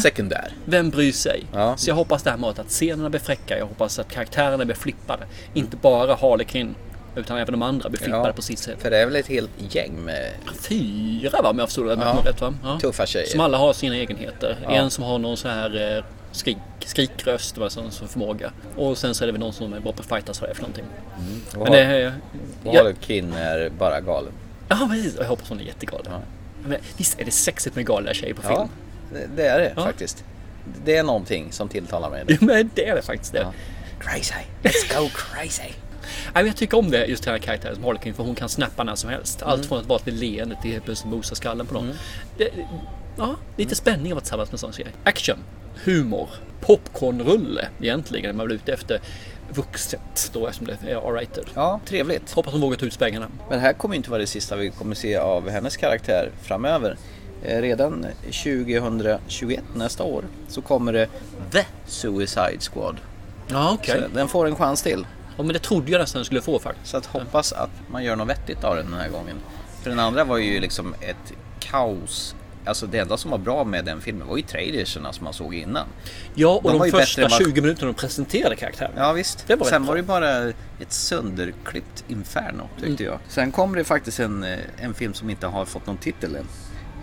Sekundär. 0.04 0.52
Vem 0.66 0.90
bryr 0.90 1.12
sig? 1.12 1.44
Ja. 1.54 1.78
Så 1.78 1.90
jag 1.90 1.96
hoppas 1.96 2.24
det 2.24 2.30
här 2.30 2.38
med 2.38 2.50
att 2.50 2.68
scenerna 2.70 3.10
blir 3.10 3.20
fräcka. 3.20 3.58
Jag 3.58 3.66
hoppas 3.66 4.00
att 4.00 4.08
karaktärerna 4.12 4.66
blir 4.66 4.76
flippade. 4.76 5.24
Inte 5.54 5.78
bara 5.78 6.16
Harlequin. 6.16 6.76
Utan 7.16 7.38
även 7.38 7.52
de 7.52 7.62
andra 7.62 7.90
blir 7.90 8.00
flippade 8.00 8.28
Ja. 8.28 8.34
på 8.34 8.42
sitt 8.42 8.60
sätt. 8.60 8.82
För 8.82 8.90
det 8.90 8.98
är 8.98 9.06
väl 9.06 9.16
ett 9.16 9.28
helt 9.28 9.50
gäng 9.70 9.96
med 10.06 10.32
Fyra 10.62 11.42
va, 11.42 11.50
om 11.50 11.60
jag 11.60 11.68
förstod 11.68 11.88
det 11.88 11.98
Ja. 12.02 12.18
rätt 12.26 12.42
va? 12.42 12.54
Ja. 12.64 12.80
tuffa 12.80 13.06
tjejer. 13.06 13.28
Som 13.28 13.40
alla 13.40 13.58
har 13.58 13.74
sina 13.74 13.96
egenheter. 13.96 14.58
Ja. 14.64 14.70
En 14.70 14.90
som 14.90 15.04
har 15.04 15.20
någon 15.20 15.38
så 15.38 15.48
här 15.48 15.98
eh, 15.98 16.04
skrik, 16.32 16.58
skrikröst, 16.86 17.58
va, 17.58 17.70
som, 17.70 17.92
som 17.92 18.08
förmåga. 18.08 18.52
Och 18.76 18.98
sen 18.98 19.16
så 19.16 19.24
är 19.24 19.26
det 19.26 19.32
väl 19.32 19.42
någon 19.42 19.54
som 19.54 19.74
är 19.74 19.80
bra 19.80 19.92
på 19.92 20.00
att 20.02 20.06
fightas 20.10 20.42
vad 20.42 20.50
det 20.50 20.52
är 20.52 20.56
för 20.56 20.62
någonting. 20.62 20.86
Och 21.56 21.64
Men 21.64 21.72
det, 21.72 22.02
eh, 22.04 22.12
Och 22.64 22.76
ja, 22.76 22.84
Harlequin 22.84 23.34
är 23.34 23.70
bara 23.80 24.02
galen. 24.02 24.34
Ja, 24.80 24.88
precis. 24.92 25.16
Jag 25.20 25.26
hoppas 25.26 25.50
hon 25.50 25.60
är 25.60 25.64
jättegalen. 25.64 26.12
Ja. 26.12 26.20
Men 26.66 26.78
visst 26.98 27.20
är 27.20 27.26
det 27.26 27.32
sexigt 27.32 27.76
med 27.76 27.86
galna 27.86 28.14
tjejer 28.14 28.34
på 28.34 28.42
film? 28.42 28.54
Ja, 28.54 28.70
det- 29.14 29.28
det 29.36 29.48
är 29.48 29.60
det 29.60 29.74
Ja. 29.76 29.84
faktiskt. 29.84 30.24
Det 30.86 30.96
är 30.98 31.04
någonting 31.04 31.52
som 31.52 31.70
tilltalar 31.70 32.10
mig. 32.10 32.24
Ja, 32.28 32.38
men 32.42 32.70
det 32.76 32.88
är 32.88 32.96
det 32.96 33.02
faktiskt 33.02 33.34
det. 33.34 33.40
Ja. 33.40 33.54
Crazy, 34.00 34.34
let's 34.64 35.00
go 35.02 35.10
crazy. 35.16 35.74
Nej, 36.34 36.46
jag 36.46 36.56
tycker 36.56 36.78
om 36.78 36.92
det, 36.92 37.06
just 37.06 37.24
den 37.24 37.32
här 37.34 37.40
karaktären 37.40 37.76
som 37.76 37.84
Harlequin 37.84 38.14
för 38.14 38.24
hon 38.24 38.36
kan 38.36 38.50
snappa 38.50 38.84
när 38.84 38.96
som 38.96 39.10
helst. 39.10 39.42
Mm. 39.42 39.52
Allt 39.54 39.66
från 39.66 39.80
att 39.80 39.86
vara 39.86 40.00
ett 40.06 40.14
leende 40.14 40.58
till 40.62 40.72
helt 40.72 40.86
plötsligt 40.86 41.12
mosa 41.14 41.36
skallen 41.36 41.66
på 41.68 41.74
någon. 41.74 41.92
Det, 42.38 42.50
ja, 43.18 43.36
lite 43.58 43.76
spänning 43.76 44.06
att 44.06 44.12
vara 44.12 44.22
tillsammans 44.22 44.50
med 44.50 44.54
en 44.54 44.60
sån 44.60 44.74
tjej. 44.74 44.88
Action, 45.04 45.38
humor, 45.84 46.30
popcornrulle 46.62 47.68
egentligen. 47.82 48.38
Man 48.38 48.48
vill 48.48 48.56
ute 48.56 48.74
efter 48.74 49.02
vuxet 49.56 50.30
då 50.34 50.48
eftersom 50.48 50.68
det 50.82 50.92
är 50.92 50.96
R-rated. 50.96 51.46
Ja, 51.54 51.80
trevligt. 51.86 52.32
Hoppas 52.32 52.52
hon 52.54 52.62
vågar 52.62 52.78
ta 52.78 52.86
ut 52.86 52.94
svängarna. 52.94 53.28
Men 53.50 53.58
det 53.58 53.66
här 53.66 53.74
kommer 53.74 53.96
inte 53.96 54.10
vara 54.10 54.22
det 54.22 54.28
sista 54.28 54.56
vi 54.56 54.70
kommer 54.70 54.96
se 54.96 55.16
av 55.18 55.50
hennes 55.50 55.78
karaktär 55.78 56.32
framöver. 56.42 56.98
Eh, 57.44 57.62
Redan 57.62 58.06
2021, 58.32 59.64
nästa 59.76 60.04
år, 60.04 60.24
så 60.48 60.62
kommer 60.62 60.94
det 60.94 61.08
The 61.52 61.66
Suicide 61.86 62.60
Squad. 62.74 62.98
Ja, 63.48 63.72
okej. 63.80 64.02
Så 64.10 64.16
den 64.16 64.28
får 64.28 64.48
en 64.48 64.56
chans 64.56 64.82
till. 64.82 65.06
Ja, 65.38 65.44
men 65.44 65.54
det 65.54 65.60
trodde 65.60 65.92
jag 65.92 66.00
nästan 66.00 66.20
den 66.20 66.26
skulle 66.26 66.42
få 66.42 66.60
faktiskt. 66.60 66.88
Så 66.92 66.98
att 66.98 67.06
hoppas 67.06 67.54
att 67.54 67.70
man 67.88 68.04
gör 68.04 68.16
något 68.16 68.30
vettigt 68.30 68.64
av 68.64 68.76
den 68.76 68.86
den 68.92 69.00
här 69.00 69.10
gången. 69.10 69.36
För 69.84 69.90
den 69.90 70.00
andra 70.00 70.24
var 70.24 70.38
ju 70.38 70.60
liksom 70.60 70.94
ett 71.02 71.34
kaos. 71.60 72.36
Alltså 72.66 72.88
det 72.88 72.98
enda 72.98 73.18
som 73.18 73.32
var 73.32 73.38
bra 73.38 73.64
med 73.64 73.86
den 73.86 74.02
filmen 74.02 74.28
var 74.28 74.38
ju 74.38 74.44
trailerserna 74.44 75.14
som 75.14 75.24
man 75.24 75.34
såg 75.34 75.56
innan. 75.56 75.88
Ja, 76.36 76.50
och 76.64 76.64
De 76.64 76.72
de, 76.72 76.80
bättre 76.80 77.00
första 77.00 77.22
vad- 77.22 77.32
20 77.32 77.62
minuterna 77.62 77.88
de 77.92 77.94
presenterade 77.94 78.56
karaktären. 78.56 78.92
Ja 78.96 79.14
visst. 79.14 79.48
Det 79.48 79.56
var 79.56 79.66
Sen 79.66 79.86
var 79.86 79.96
det 79.96 80.04
bara 80.04 80.30
ett 80.80 80.92
sönderklippt 80.92 82.04
inferno 82.08 82.70
tyckte 82.82 83.04
jag. 83.04 83.20
Sen 83.28 83.52
kommer 83.52 83.78
det 83.78 83.84
faktiskt 83.84 84.20
en, 84.20 84.44
eh, 84.44 84.60
en 84.80 84.94
film 84.94 85.14
som 85.14 85.30
inte 85.30 85.48
har 85.48 85.66
fått 85.66 85.86
någon 85.88 85.98
titel 85.98 86.36
än. 86.36 86.46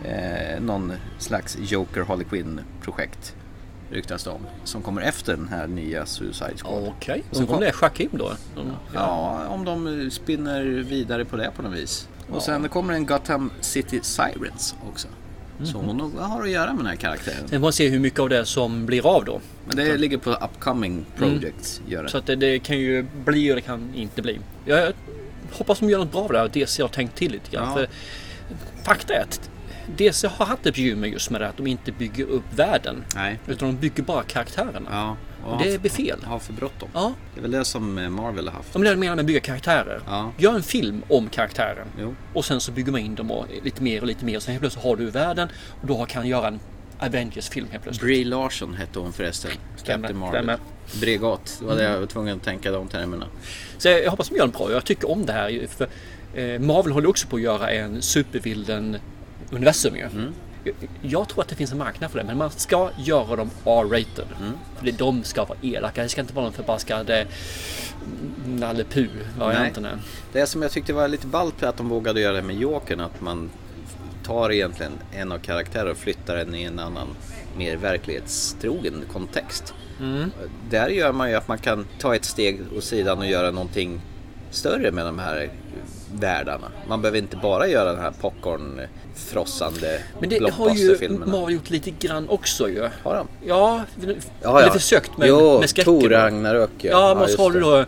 Eh, 0.05 0.60
någon 0.60 0.93
slags 1.19 1.56
Joker 1.61 2.00
Harley 2.04 2.25
Quinn 2.25 2.61
projekt 2.82 3.34
ryktas 3.90 4.25
det 4.25 4.31
om. 4.31 4.40
Som 4.64 4.82
kommer 4.82 5.02
efter 5.02 5.37
den 5.37 5.49
här 5.49 5.66
nya 5.66 6.06
Suicide 6.06 6.56
Squad. 6.56 6.93
Okej, 6.96 7.22
Och 7.31 7.37
sen 7.37 7.46
kom- 7.46 7.54
kom 7.56 7.64
det 7.64 7.72
Shakim 7.72 8.11
då. 8.12 8.32
De, 8.56 8.72
Ja, 8.94 9.46
om 9.49 9.64
de 9.64 10.11
spinner 10.11 10.62
vidare 10.64 11.25
på 11.25 11.37
det 11.37 11.50
på 11.56 11.62
något 11.62 11.72
vis. 11.78 12.08
Och 12.31 12.43
sen 12.43 12.69
kommer 12.69 12.94
en 12.94 13.06
Gotham 13.06 13.50
City 13.61 14.00
Sirens 14.02 14.75
också. 14.93 15.08
Så 15.64 15.78
hon 15.78 16.19
har 16.19 16.43
att 16.43 16.50
göra 16.50 16.66
med 16.66 16.78
den 16.78 16.87
här 16.87 16.96
karaktären. 16.96 17.38
Sen 17.38 17.49
får 17.49 17.58
man 17.58 17.72
se 17.72 17.88
hur 17.88 17.99
mycket 17.99 18.20
av 18.20 18.28
det 18.28 18.44
som 18.46 18.87
blir 18.87 19.16
av 19.16 19.25
då. 19.25 19.40
Men 19.66 19.76
det 19.76 19.96
ligger 19.96 20.19
på 20.19 20.31
upcoming 20.31 21.06
projects. 21.16 21.81
Gör 21.88 22.02
det. 22.02 22.08
Så 22.08 22.19
att 22.19 22.26
det, 22.26 22.37
det 22.37 22.58
kan 22.58 22.78
ju 22.78 23.02
bli 23.25 23.52
och 23.52 23.56
det 23.56 23.62
kan 23.62 23.94
inte 23.94 24.23
bli. 24.23 24.38
Jag 24.64 24.92
hoppas 25.52 25.78
de 25.78 25.90
gör 25.90 25.99
något 25.99 26.12
bra 26.12 26.21
av 26.21 26.28
det 26.32 26.38
här 26.38 26.44
och 26.44 26.50
DC 26.50 26.82
har 26.82 26.88
tänkt 26.88 27.16
till 27.16 27.32
lite 27.32 27.50
grann. 27.50 27.68
Ja. 27.68 27.75
För 27.75 27.88
fakta 28.85 29.14
är 29.14 29.23
att 29.23 29.50
DC 29.97 30.28
har 30.28 30.47
haft 30.47 30.66
ett 30.66 30.75
bekymmer 30.75 31.09
just 31.09 31.30
med 31.30 31.40
det 31.40 31.49
att 31.49 31.56
de 31.56 31.66
inte 31.66 31.92
bygger 31.92 32.25
upp 32.25 32.44
världen. 32.56 33.04
Nej. 33.14 33.38
Utan 33.47 33.68
de 33.68 33.76
bygger 33.76 34.02
bara 34.02 34.23
karaktärerna. 34.23 34.88
Ja. 34.90 35.16
Och 35.45 35.59
det 35.62 35.80
blir 35.80 35.90
fel. 35.90 36.18
Har 36.25 36.38
för 36.38 36.52
bråttom. 36.52 36.88
Ja, 36.95 37.12
Det 37.35 37.40
är 37.40 37.42
väl 37.42 37.50
det 37.50 37.64
som 37.64 37.99
eh, 37.99 38.09
Marvel 38.11 38.49
har 38.49 38.54
haft. 38.54 38.73
de 38.73 38.78
menar 38.83 38.97
med 38.97 39.18
att 39.21 39.26
bygga 39.26 39.40
karaktärer. 39.40 40.00
Ja. 40.07 40.33
Gör 40.38 40.54
en 40.54 40.62
film 40.62 41.02
om 41.09 41.28
karaktären. 41.28 41.87
Jo. 42.00 42.14
Och 42.35 42.45
sen 42.45 42.61
så 42.61 42.73
bygger 42.73 42.92
man 42.92 43.00
in 43.00 43.14
dem 43.14 43.30
och 43.30 43.47
lite 43.64 43.83
mer 43.83 44.00
och 44.00 44.07
lite 44.07 44.25
mer. 44.25 44.40
Sen 44.40 44.52
helt 44.52 44.61
plötsligt 44.62 44.85
har 44.85 44.97
du 44.97 45.11
världen 45.11 45.49
och 45.80 45.87
då 45.87 46.04
kan 46.07 46.23
du 46.23 46.28
göra 46.28 46.49
en 46.49 46.61
Avengers-film 47.00 47.66
helt 47.71 47.83
plötsligt. 47.83 48.04
Brie 48.07 48.25
Larson 48.25 48.75
hette 48.75 48.99
hon 48.99 49.12
förresten. 49.12 49.50
Stämmer, 49.76 50.09
Captain 50.09 50.18
Marvel. 50.21 50.37
stämmer. 50.42 50.59
Bregat. 51.00 51.57
Det 51.61 51.66
var 51.66 51.76
det 51.76 51.83
jag 51.83 52.00
var 52.00 52.07
tvungen 52.07 52.37
att 52.37 52.42
tänka 52.45 52.71
de 52.71 52.88
termerna. 52.88 53.26
Så 53.78 53.88
jag 53.88 54.11
hoppas 54.11 54.28
de 54.28 54.37
gör 54.37 54.45
en 54.45 54.50
bra. 54.50 54.73
Jag 54.73 54.85
tycker 54.85 55.11
om 55.11 55.26
det 55.26 55.33
här. 55.33 55.66
För 55.68 55.88
eh, 56.35 56.59
Marvel 56.61 56.92
håller 56.92 57.09
också 57.09 57.28
på 57.28 57.37
att 57.37 57.42
göra 57.42 57.71
en 57.71 58.02
supervilden 58.02 58.97
universum 59.50 59.97
ju. 59.97 60.02
Mm. 60.02 60.33
Jag- 61.02 61.28
tror 61.28 61.42
att 61.42 61.48
det 61.48 61.54
finns 61.54 61.72
en 61.72 61.78
marknad 61.78 62.10
för 62.10 62.18
det, 62.18 62.25
men 62.25 62.38
man 62.38 62.50
ska 62.50 62.90
göra 62.98 63.37
dem 63.37 63.50
R-rated. 63.64 64.26
Mm. 64.40 64.52
För 64.76 64.84
det, 64.84 64.92
de 64.98 65.25
ska 65.25 65.44
vara 65.44 65.58
elaka. 65.62 66.02
Det 66.02 66.08
ska 66.08 66.20
inte 66.20 66.34
vara 66.34 66.44
någon 66.44 66.52
förbaskad 66.52 67.10
Nalle 68.46 68.84
Puh-varianten. 68.84 69.84
här. 69.84 69.98
Det 70.32 70.46
som 70.46 70.62
jag 70.62 70.70
tyckte 70.70 70.92
var 70.92 71.08
lite 71.08 71.26
ballt 71.26 71.62
att 71.62 71.76
de 71.76 71.88
vågade 71.88 72.20
göra 72.20 72.32
det 72.37 72.42
med 72.42 72.56
Jokern. 72.56 73.00
Att 73.00 73.20
man 73.20 73.50
tar 74.25 74.52
egentligen 74.52 74.92
en 75.12 75.32
av 75.32 75.38
karaktärerna 75.38 75.90
och 75.90 75.96
flyttar 75.96 76.37
den 76.37 76.54
i 76.54 76.62
en 76.62 76.78
annan 76.78 77.08
mer 77.56 77.76
verklighetstrogen 77.76 79.04
kontext. 79.12 79.75
Mm. 80.00 80.30
Där 80.70 80.88
gör 80.88 81.12
man 81.12 81.30
ju 81.30 81.34
att 81.37 81.48
man 81.48 81.58
kan 81.58 81.87
ta 81.98 82.14
ett 82.14 82.25
steg 82.25 82.60
åt 82.76 82.84
sidan 82.84 83.18
och 83.18 83.26
göra 83.26 83.50
någonting 83.50 84.00
större 84.50 84.90
med 84.92 85.06
de 85.06 85.18
här 85.18 85.50
världarna. 86.12 86.66
Man 86.88 87.02
behöver 87.02 87.18
inte 87.18 87.36
bara 87.36 87.66
göra 87.68 87.92
den 87.92 88.00
här 88.02 88.12
popcorn-frossande 88.20 89.98
Men 90.20 90.28
det 90.28 90.50
har 90.50 90.74
ju. 90.74 91.08
Marvel 91.26 91.54
gjort 91.54 91.70
lite 91.70 91.90
grann 91.90 92.28
också 92.28 92.68
ju. 92.68 92.88
Har 93.02 93.14
de? 93.14 93.28
Ja, 93.46 93.84
Ja, 94.42 94.60
eller 94.60 94.70
försökt 94.72 95.18
med, 95.18 95.28
jo, 95.28 95.60
med 95.60 95.70
skräcken. 95.70 96.00
Thor 96.00 96.08
Ragnarök 96.08 96.70
ja. 96.78 96.90
Ja, 96.90 97.14
men 97.14 97.22
just 97.22 97.36
så 97.36 97.42
har 97.42 97.50
du 97.50 97.60
då 97.60 97.78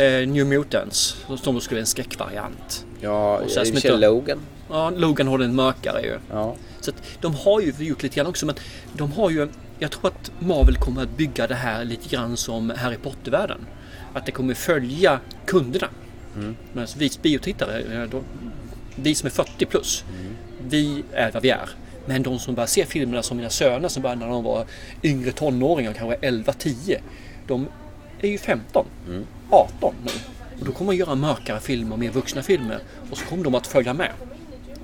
eh, 0.00 0.28
New 0.28 0.46
Mutants 0.46 1.16
som 1.42 1.54
då 1.54 1.60
skulle 1.60 1.76
vara 1.76 1.80
en 1.80 1.86
skräckvariant. 1.86 2.86
Ja, 3.00 3.38
och 3.38 3.50
sen 3.50 3.66
inte- 3.66 3.96
Logan. 3.96 4.38
Ja, 4.70 4.90
Logan 4.90 5.28
har 5.28 5.38
den 5.38 5.54
mörkare 5.54 6.02
ju. 6.02 6.18
Ja. 6.30 6.54
Så 6.80 6.90
att 6.90 6.96
de 7.20 7.34
har 7.34 7.60
ju 7.60 7.72
gjort 7.78 8.02
lite 8.02 8.16
grann 8.16 8.26
också 8.26 8.46
men 8.46 8.54
de 8.92 9.12
har 9.12 9.30
ju 9.30 9.48
Jag 9.78 9.90
tror 9.90 10.06
att 10.06 10.32
Marvel 10.38 10.76
kommer 10.76 11.02
att 11.02 11.16
bygga 11.16 11.46
det 11.46 11.54
här 11.54 11.84
lite 11.84 12.08
grann 12.08 12.36
som 12.36 12.70
Harry 12.70 12.96
Potter-världen. 12.96 13.66
Att 14.14 14.26
det 14.26 14.32
kommer 14.32 14.54
följa 14.54 15.18
kunderna. 15.46 15.88
Mm. 16.36 16.56
Men 16.72 16.86
vi 16.96 17.10
biotittare, 17.22 18.06
de, 18.06 18.24
vi 18.96 19.14
som 19.14 19.26
är 19.26 19.30
40 19.30 19.66
plus, 19.66 20.04
Mm. 20.08 20.36
vi 20.68 21.04
är 21.12 21.32
vad 21.32 21.42
vi 21.42 21.50
är. 21.50 21.68
Men 22.06 22.22
de 22.22 22.38
som 22.38 22.54
bara 22.54 22.66
ser 22.66 22.84
filmerna 22.84 23.22
som 23.22 23.36
mina 23.36 23.50
söner 23.50 23.88
som 23.88 24.02
började 24.02 24.20
när 24.20 24.28
de 24.28 24.44
var 24.44 24.66
yngre 25.02 25.32
tonåringar, 25.32 25.92
kanske 25.92 26.16
11-10. 26.28 26.98
De 27.46 27.66
är 28.20 28.28
ju 28.28 28.38
15. 28.38 28.86
Mm. 29.08 29.26
18 29.50 29.94
nu. 30.04 30.10
Och 30.60 30.66
då 30.66 30.72
kommer 30.72 30.86
man 30.86 30.96
göra 30.96 31.14
mörkare 31.14 31.60
filmer, 31.60 31.96
mer 31.96 32.10
vuxna 32.10 32.42
filmer. 32.42 32.78
Och 33.10 33.18
så 33.18 33.24
kommer 33.24 33.44
de 33.44 33.54
att 33.54 33.66
följa 33.66 33.94
med. 33.94 34.10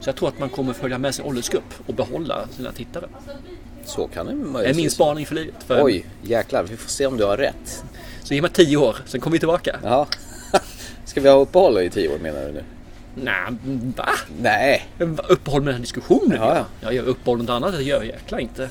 Så 0.01 0.09
jag 0.09 0.17
tror 0.17 0.29
att 0.29 0.39
man 0.39 0.49
kommer 0.49 0.73
följa 0.73 0.99
med 0.99 1.15
sin 1.15 1.25
åldersgrupp 1.25 1.75
och 1.87 1.95
behålla 1.95 2.49
sina 2.57 2.73
tittare. 2.73 3.05
Så 3.85 4.09
kan 4.09 4.27
det 4.27 4.33
Det 4.33 4.39
är 4.39 4.45
möjligtvis 4.45 4.77
min 4.77 4.91
spaning 4.91 5.27
för 5.27 5.35
livet. 5.35 5.55
För 5.67 5.85
Oj, 5.85 6.07
jäklar. 6.23 6.65
Vi 6.65 6.77
får 6.77 6.89
se 6.89 7.07
om 7.07 7.17
du 7.17 7.25
har 7.25 7.37
rätt. 7.37 7.85
Så 8.23 8.35
ge 8.35 8.43
mig 8.43 8.51
10 8.51 8.77
år, 8.77 8.97
sen 9.07 9.21
kommer 9.21 9.33
vi 9.33 9.39
tillbaka. 9.39 9.79
Ja. 9.83 10.07
Ska 11.09 11.21
vi 11.21 11.29
ha 11.29 11.37
uppehåll 11.37 11.79
i 11.79 11.91
tio 11.91 12.09
år 12.09 12.19
menar 12.19 12.41
du 12.47 12.53
nu? 12.53 12.65
Nej, 13.15 13.35
va? 13.97 14.09
Nej. 14.43 14.87
Uppehåll 15.29 15.61
med 15.63 15.69
den 15.69 15.75
här 15.75 15.81
diskussionen? 15.81 16.39
Ja, 16.41 16.57
ja. 16.57 16.65
Jag 16.81 16.95
gör 16.95 17.03
uppehåll 17.05 17.39
något 17.39 17.51
annat, 17.51 17.73
det 17.77 17.83
gör 17.83 17.97
jag 17.97 18.07
jäkla 18.07 18.41
inte. 18.41 18.71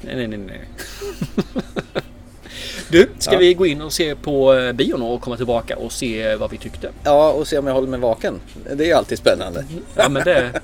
Nej, 0.00 0.16
nej, 0.16 0.26
nej, 0.28 0.38
nej. 0.38 0.60
Du, 2.88 3.10
ska 3.18 3.32
Ja. 3.32 3.38
vi 3.38 3.54
gå 3.54 3.66
in 3.66 3.80
och 3.82 3.92
se 3.92 4.14
på 4.14 4.54
eh, 4.54 4.72
bion 4.72 5.02
och 5.02 5.20
komma 5.20 5.36
tillbaka 5.36 5.76
och 5.76 5.92
se 5.92 6.36
vad 6.36 6.50
vi 6.50 6.56
tyckte? 6.58 6.90
Ja, 7.04 7.32
och 7.32 7.48
se 7.48 7.58
om 7.58 7.66
jag 7.66 7.74
håller 7.74 7.88
mig 7.88 8.00
vaken. 8.00 8.40
Det 8.76 8.84
är 8.84 8.86
ju 8.88 8.92
alltid 8.92 9.18
spännande. 9.18 9.64
Ja, 9.96 10.08
men 10.08 10.24
det... 10.24 10.60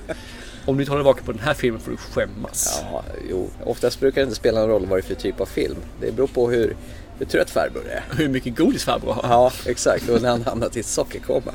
Om 0.67 0.77
du 0.77 0.83
inte 0.83 0.91
håller 0.91 1.03
vaken 1.03 1.25
på 1.25 1.31
den 1.31 1.41
här 1.41 1.53
filmen 1.53 1.81
får 1.81 1.91
du 1.91 1.97
skämmas. 1.97 2.83
Ja, 2.91 3.03
jo. 3.29 3.49
Oftast 3.63 3.99
brukar 3.99 4.21
det 4.21 4.23
inte 4.23 4.35
spela 4.35 4.59
någon 4.59 4.69
roll 4.69 4.85
vad 4.85 4.99
det 4.99 5.01
är 5.01 5.07
för 5.07 5.15
typ 5.15 5.41
av 5.41 5.45
film. 5.45 5.75
Det 6.01 6.11
beror 6.11 6.27
på 6.27 6.49
hur, 6.49 6.75
hur 7.19 7.25
trött 7.25 7.49
farbror 7.49 7.83
är. 7.89 8.03
Hur 8.17 8.29
mycket 8.29 8.57
godis 8.57 8.83
farbror 8.83 9.13
har. 9.13 9.23
Ja, 9.29 9.51
exakt. 9.65 10.09
Och 10.09 10.21
när 10.21 10.29
han 10.29 10.41
hamnat 10.41 10.77
i 10.77 10.79
ett 10.79 10.85
sockerkoma. 10.85 11.51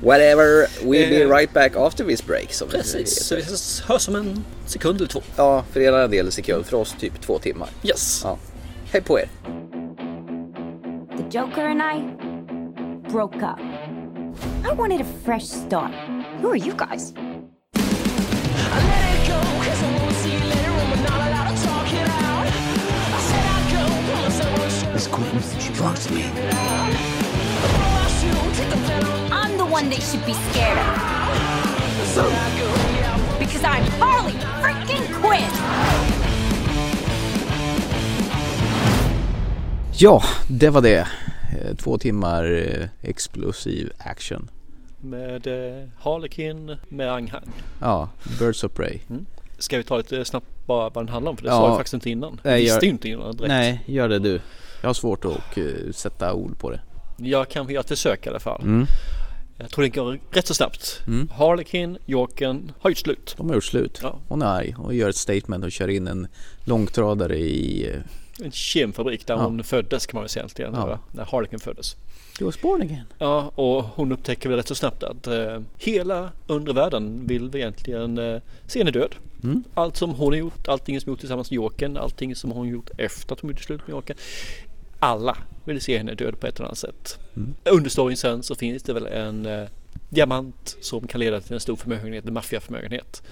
Whatever, 0.00 0.66
we'll 0.82 1.08
be 1.08 1.36
right 1.36 1.52
back 1.52 1.76
after 1.76 2.04
this 2.04 2.26
break. 2.26 2.52
Som 2.52 2.68
Precis, 2.68 3.24
så 3.26 3.36
vi 3.36 3.42
hörs 3.86 4.08
om 4.08 4.16
en 4.16 4.44
sekund 4.66 4.96
eller 4.96 5.08
två. 5.08 5.22
Ja, 5.36 5.64
för 5.72 5.80
er 5.80 5.92
en 5.92 6.10
del 6.10 6.32
sekund. 6.32 6.66
För 6.66 6.76
oss 6.76 6.96
typ 7.00 7.20
två 7.20 7.38
timmar. 7.38 7.68
Yes. 7.84 8.20
Ja. 8.24 8.38
Hej 8.92 9.02
på 9.02 9.18
er. 9.18 9.28
The 11.16 11.38
Joker 11.38 11.64
and 11.64 11.82
I 11.82 12.02
broke 13.12 13.36
up. 13.36 13.58
I 14.64 14.74
wanted 14.74 15.00
a 15.00 15.06
fresh 15.24 15.46
start. 15.46 15.92
Who 16.42 16.50
are 16.50 16.58
you 16.58 16.74
guys? 16.76 17.14
Miss 25.02 25.10
Quentin, 25.10 25.40
she 25.60 25.72
talks 25.74 26.06
to 26.06 26.14
me. 26.14 26.22
I'm 29.32 29.56
the 29.58 29.64
one 29.64 29.90
they 29.90 29.96
should 29.98 30.24
be 30.24 30.32
scared 30.32 30.78
of. 30.78 30.84
Because 33.40 33.64
I'm 33.64 33.82
Harley 33.98 34.34
freaking 34.62 35.02
Quinn! 35.20 35.50
Ja, 39.92 40.22
det 40.48 40.70
var 40.70 40.80
det. 40.80 40.98
Eh, 40.98 41.76
Två 41.76 41.98
timmar 41.98 42.44
eh, 42.52 42.88
explosiv 43.02 43.90
action. 43.98 44.50
Med 45.00 45.46
eh, 45.46 45.88
Harlequin 46.00 46.76
med 46.88 47.12
Ang 47.12 47.30
Han. 47.30 47.42
Ja, 47.80 48.08
Birds 48.38 48.64
of 48.64 48.72
Prey. 48.72 48.98
Ska 49.58 49.76
vi 49.76 49.84
ta 49.84 49.96
lite 49.96 50.24
snabbt 50.24 50.46
bara 50.66 50.88
vad 50.90 51.04
den 51.06 51.08
handlar 51.12 51.30
om? 51.30 51.36
För 51.36 51.44
det 51.44 51.50
Ja. 51.50 51.56
sa 51.56 51.68
jag 51.68 51.76
faktiskt 51.76 51.94
inte 51.94 52.10
innan. 52.10 52.40
Nej, 52.44 52.52
Jag 52.52 52.60
visste 52.60 52.86
ju 52.86 52.90
inte 52.92 53.08
innan 53.08 53.36
direkt. 53.36 53.48
Nej, 53.48 53.82
gör 53.86 54.08
det 54.08 54.18
du. 54.18 54.40
Jag 54.82 54.88
har 54.88 54.94
svårt 54.94 55.24
att 55.24 55.56
eh, 55.58 55.64
sätta 55.92 56.34
ord 56.34 56.58
på 56.58 56.70
det. 56.70 56.80
Jag 57.16 57.48
kan 57.48 57.68
göra 57.68 57.80
ett 57.80 57.88
försök 57.88 58.26
i 58.26 58.28
alla 58.28 58.40
fall. 58.40 58.62
Mm. 58.62 58.86
Jag 59.58 59.70
tror 59.70 59.82
det 59.82 59.88
går 59.88 60.18
rätt 60.30 60.46
så 60.46 60.54
snabbt. 60.54 61.00
Harlequin, 61.32 61.98
Jokern 62.06 62.72
har 62.80 62.90
gjort 62.90 62.98
slut. 62.98 63.34
De 63.38 63.48
har 63.48 63.54
gjort 63.54 63.64
slut. 63.64 63.98
Ja. 64.02 64.18
Hon 64.28 64.42
är 64.42 64.46
arg 64.46 64.74
och 64.78 64.94
gör 64.94 65.08
ett 65.08 65.16
statement 65.16 65.64
och 65.64 65.72
kör 65.72 65.88
in 65.88 66.06
en 66.08 66.26
långtradare 66.64 67.38
i... 67.38 67.90
eh, 67.90 68.44
En 68.44 68.52
kemfabrik 68.52 69.26
där 69.26 69.34
Ja. 69.34 69.42
hon 69.44 69.64
föddes 69.64 70.06
kan 70.06 70.16
man 70.18 70.22
väl 70.22 70.28
säga 70.28 70.42
egentligen. 70.42 70.74
Ja. 70.74 70.98
När 71.12 71.24
Harlequin 71.24 71.58
föddes. 71.60 71.96
He 72.38 72.44
was 72.44 72.60
born 72.60 72.82
again. 72.82 73.04
Ja, 73.18 73.52
och 73.54 73.84
hon 73.84 74.12
upptäcker 74.12 74.48
väl 74.48 74.58
rätt 74.58 74.68
så 74.68 74.74
snabbt 74.74 75.02
att 75.02 75.26
eh, 75.26 75.60
hela 75.78 76.30
undre 76.46 76.74
världen 76.74 77.26
vill 77.26 77.50
vi 77.50 77.58
egentligen 77.58 78.18
eh, 78.18 78.40
se 78.66 78.78
henne 78.78 78.90
död. 78.90 79.14
Mm. 79.44 79.64
Allt 79.74 79.96
som 79.96 80.10
hon 80.10 80.32
har 80.32 80.38
gjort, 80.38 80.68
allting 80.68 81.00
som 81.00 81.08
hon 81.08 81.12
gjort 81.12 81.20
tillsammans 81.20 81.50
med 81.50 81.56
Jokern, 81.56 81.96
allting 81.96 82.36
som 82.36 82.50
hon 82.50 82.68
gjort 82.68 82.90
efter 82.98 83.34
att 83.34 83.40
hon 83.40 83.50
gjorde 83.50 83.62
slut 83.62 83.80
med 83.86 83.90
Jokern. 83.94 84.16
Alla 85.02 85.36
vill 85.64 85.80
se 85.80 85.98
henne 85.98 86.14
död 86.14 86.40
på 86.40 86.46
ett 86.46 86.56
eller 86.56 86.66
annat 86.66 86.78
sätt. 86.78 87.18
Mm. 87.36 87.54
Under 87.64 87.90
storyn 87.90 88.16
sen 88.16 88.42
så 88.42 88.54
finns 88.54 88.82
det 88.82 88.92
väl 88.92 89.06
en 89.06 89.46
eh, 89.46 89.68
diamant 90.08 90.76
som 90.80 91.06
kan 91.06 91.20
leda 91.20 91.40
till 91.40 91.54
en 91.54 91.60
stor 91.60 91.76
förmögenhet, 91.76 92.26
en 92.26 92.34
maffiaförmögenhet. 92.34 93.22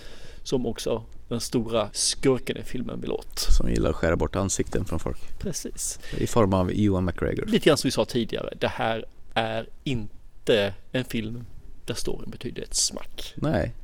Som 0.42 0.66
också 0.66 1.04
den 1.28 1.40
stora 1.40 1.88
skurken 1.92 2.56
i 2.56 2.62
filmen 2.62 3.00
vill 3.00 3.12
åt. 3.12 3.38
Som 3.38 3.70
gillar 3.70 3.90
att 3.90 3.96
skära 3.96 4.16
bort 4.16 4.36
ansikten 4.36 4.84
från 4.84 4.98
folk. 4.98 5.38
Precis. 5.38 5.98
I 6.18 6.26
form 6.26 6.54
av 6.54 6.70
Ewan 6.70 7.04
McGregor. 7.04 7.46
Lite 7.46 7.64
grann 7.64 7.76
som 7.76 7.88
vi 7.88 7.92
sa 7.92 8.04
tidigare, 8.04 8.54
det 8.60 8.68
här 8.68 9.04
är 9.34 9.68
inte 9.84 10.74
en 10.92 11.04
film 11.04 11.44
där 11.84 11.94
storyn 11.94 12.30
betyder 12.30 12.62
ett 12.62 12.74
smack. 12.74 13.34
Nej. 13.36 13.74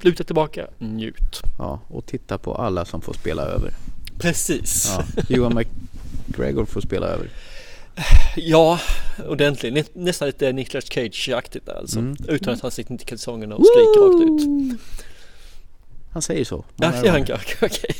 Luta 0.00 0.24
tillbaka, 0.24 0.66
njut. 0.78 1.42
Ja, 1.58 1.80
och 1.88 2.06
titta 2.06 2.38
på 2.38 2.54
alla 2.54 2.84
som 2.84 3.00
får 3.00 3.12
spela 3.12 3.42
över. 3.42 3.70
Precis. 4.18 4.94
Ja, 4.96 5.04
Ewan 5.36 5.54
McGregor 6.26 6.64
får 6.64 6.80
spela 6.80 7.06
över. 7.06 7.30
ordentligt. 9.28 9.74
Nä, 9.74 9.84
nästan 9.92 10.26
lite 10.26 10.52
Nicolas 10.52 10.84
Cage-aktigt 10.84 11.68
alltså. 11.68 11.98
Mm. 11.98 12.16
Utan 12.28 12.54
att 12.54 12.60
han 12.60 12.70
sitter 12.70 12.92
inte 12.92 13.02
i 13.02 13.06
kalsongerna 13.06 13.56
och 13.56 13.64
skriker 13.66 14.00
rakt 14.00 14.30
ut. 14.30 14.80
Han 16.12 16.22
säger 16.22 16.44
så. 16.44 16.64
Ja, 16.76 16.92
det 17.02 17.10
han 17.10 17.24
gånger. 17.24 17.36
kan. 17.36 17.68
Okej. 17.68 17.94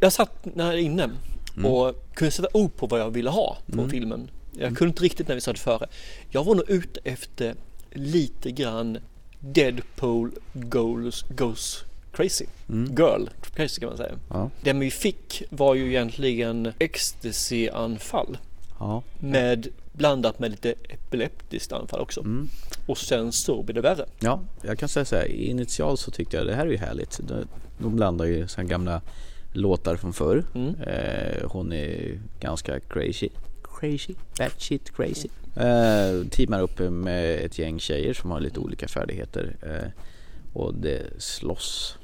Jag 0.00 0.12
satt 0.12 0.46
här 0.56 0.76
inne 0.76 1.10
och 1.64 2.04
kunde 2.14 2.30
sätta 2.30 2.48
ord 2.52 2.76
på 2.76 2.86
vad 2.86 3.00
jag 3.00 3.10
ville 3.10 3.30
ha 3.30 3.58
på 3.72 3.88
filmen. 3.88 4.30
Jag 4.52 4.76
kunde 4.76 4.88
inte 4.90 5.02
riktigt 5.02 5.28
när 5.28 5.34
vi 5.34 5.40
sa 5.40 5.52
det 5.52 5.58
före. 5.58 5.86
Jag 6.30 6.44
var 6.44 6.54
nog 6.54 6.70
ute 6.70 7.00
efter 7.04 7.54
lite 7.92 8.50
grann 8.50 8.98
Deadpool 9.40 10.30
goes, 10.52 11.24
goes 11.28 11.84
crazy. 12.20 12.44
Girl 12.98 13.26
crazy 13.54 13.80
kan 13.80 13.88
man 13.88 13.96
säga. 13.98 14.14
Ja. 14.30 14.50
Det 14.62 14.72
vi 14.72 14.90
fick 14.90 15.42
var 15.50 15.74
ju 15.74 15.88
egentligen 15.88 16.72
ecstasy-anfall 16.78 18.38
Ja. 18.78 19.02
med 19.18 19.68
blandat 19.92 20.38
med 20.38 20.50
lite 20.50 20.74
epileptiskt 20.88 21.72
anfall 21.72 22.00
också. 22.00 22.24
Och 22.86 22.98
sen 22.98 23.32
så 23.32 23.62
blir 23.62 23.74
det 23.74 23.80
värre. 23.80 24.06
ja, 24.20 24.40
jag 24.62 24.78
kan 24.78 24.88
säga 24.88 25.04
så 25.04 25.16
här. 25.16 25.26
Initialt 25.26 26.00
så 26.00 26.10
tyckte 26.10 26.36
jag 26.36 26.46
det 26.46 26.54
här 26.54 26.66
är 26.66 26.70
ju 26.70 26.76
härligt. 26.76 27.20
De, 27.78 27.96
blandar 27.96 28.24
ju 28.24 28.48
såna 28.48 28.68
gamla 28.68 29.00
låtar 29.52 29.96
från 29.96 30.12
förr. 30.12 30.44
Mm. 30.54 30.74
Eh, 30.74 31.42
hon 31.50 31.72
är 31.72 32.20
ganska 32.40 32.80
crazy. 32.80 33.28
Crazy? 33.80 34.14
Batshit 34.38 34.96
crazy. 34.96 35.28
Eh, 35.56 36.26
teamar 36.30 36.60
upp 36.60 36.78
med 36.78 37.44
ett 37.44 37.58
gäng 37.58 37.78
tjejer 37.80 38.14
som 38.14 38.30
har 38.30 38.40
lite 38.40 38.60
olika 38.60 38.88
färdigheter. 38.88 39.56
Eh, 39.62 39.88
och 40.52 40.74
det 40.74 41.02
slåss. 41.18 41.96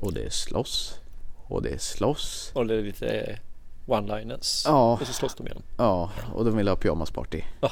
Och 0.00 0.12
det 0.12 0.32
slåss. 0.32 1.00
Och 1.48 1.62
det 1.62 1.82
slåss. 1.82 2.50
Och 2.54 2.66
det 2.66 2.74
är 2.74 2.82
lite 2.82 3.38
one-liners. 3.86 4.62
Ja. 4.64 4.98
Och 5.00 5.06
så 5.06 5.12
slåss 5.12 5.34
de 5.34 5.46
igen. 5.46 5.62
Ja, 5.78 6.10
och 6.34 6.44
de 6.44 6.56
vill 6.56 6.68
ha 6.68 6.76
pyjamasparty. 6.76 7.42
Ja. 7.60 7.70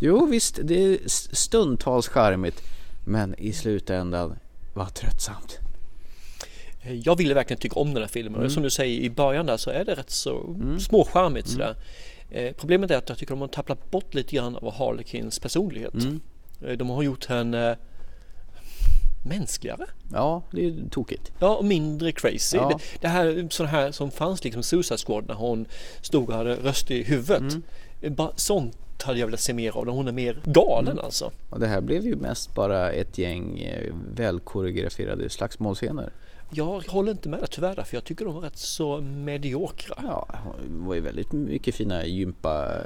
Jo 0.00 0.26
visst, 0.26 0.58
det 0.62 0.74
är 0.84 0.98
stundtals 1.34 2.08
charmigt. 2.08 2.62
Men 3.06 3.34
i 3.38 3.52
slutändan, 3.52 4.36
vad 4.74 4.94
tröttsamt. 4.94 5.58
Eh, 6.82 6.92
Jag 6.94 7.16
ville 7.16 7.34
verkligen 7.34 7.60
tycka 7.60 7.80
om 7.80 7.94
den 7.94 8.02
här 8.02 8.08
filmen. 8.08 8.40
Mm. 8.40 8.50
Som 8.50 8.62
du 8.62 8.70
säger 8.70 9.00
i 9.00 9.10
början 9.10 9.46
där 9.46 9.56
så 9.56 9.70
är 9.70 9.84
det 9.84 9.94
rätt 9.94 10.10
så 10.10 10.56
småcharmigt 10.80 11.48
sådär. 11.48 11.76
Eh, 12.30 12.52
problemet 12.52 12.90
är 12.90 12.96
att 12.96 13.08
jag 13.08 13.18
tycker 13.18 13.32
de 13.34 13.40
har 13.40 13.48
tapplat 13.48 13.90
bort 13.90 14.14
lite 14.14 14.36
grann 14.36 14.56
av 14.56 14.74
Harlequins 14.74 15.38
personlighet. 15.38 15.94
Mm. 15.94 16.20
Eh, 16.66 16.72
de 16.76 16.90
har 16.90 17.02
gjort 17.02 17.26
henne 17.26 17.76
mänskligare. 19.24 19.86
Ja, 20.12 20.42
det 20.50 20.60
är 20.60 20.64
ju 20.64 20.88
tokigt. 20.88 21.32
Ja, 21.38 21.56
och 21.56 21.64
mindre 21.64 22.12
crazy. 22.12 22.56
Ja. 22.56 22.68
Det, 22.68 23.00
det 23.00 23.08
här, 23.08 23.46
sån 23.50 23.66
här 23.66 23.92
som 23.92 24.10
fanns 24.10 24.44
liksom 24.44 24.62
Suicide 24.62 24.98
Squad 25.06 25.26
när 25.28 25.34
hon 25.34 25.66
stod 26.02 26.28
och 26.28 26.34
hade 26.36 26.54
röst 26.54 26.90
i 26.90 27.02
huvudet. 27.02 27.40
Mm. 28.02 28.14
Bara, 28.14 28.32
sånt 28.36 28.76
hade 29.02 29.18
jag 29.18 29.26
velat 29.26 29.40
se 29.40 29.52
mer 29.52 29.76
av. 29.76 29.88
Hon 29.88 30.08
är 30.08 30.12
mer 30.12 30.40
galen 30.44 30.92
Mm. 30.92 31.04
alltså. 31.04 31.30
Och 31.50 31.60
det 31.60 31.66
här 31.66 31.80
blev 31.80 32.04
ju 32.06 32.16
mest 32.16 32.54
bara 32.54 32.90
ett 32.92 33.18
gäng 33.18 33.58
eh, 33.60 33.92
välkoreograferade 34.14 35.30
slagsmålscener. 35.30 36.12
Jag 36.50 36.80
håller 36.88 37.12
inte 37.12 37.28
med 37.28 37.50
tyvärr 37.50 37.82
för 37.84 37.96
jag 37.96 38.04
tycker 38.04 38.24
de 38.24 38.34
var 38.34 38.40
rätt 38.40 38.58
så 38.58 39.00
mediokra. 39.00 39.94
Ja, 40.02 40.28
det 40.68 40.86
var 40.86 40.94
ju 40.94 41.00
väldigt 41.00 41.32
mycket 41.32 41.74
fina 41.74 42.06
gympa... 42.06 42.82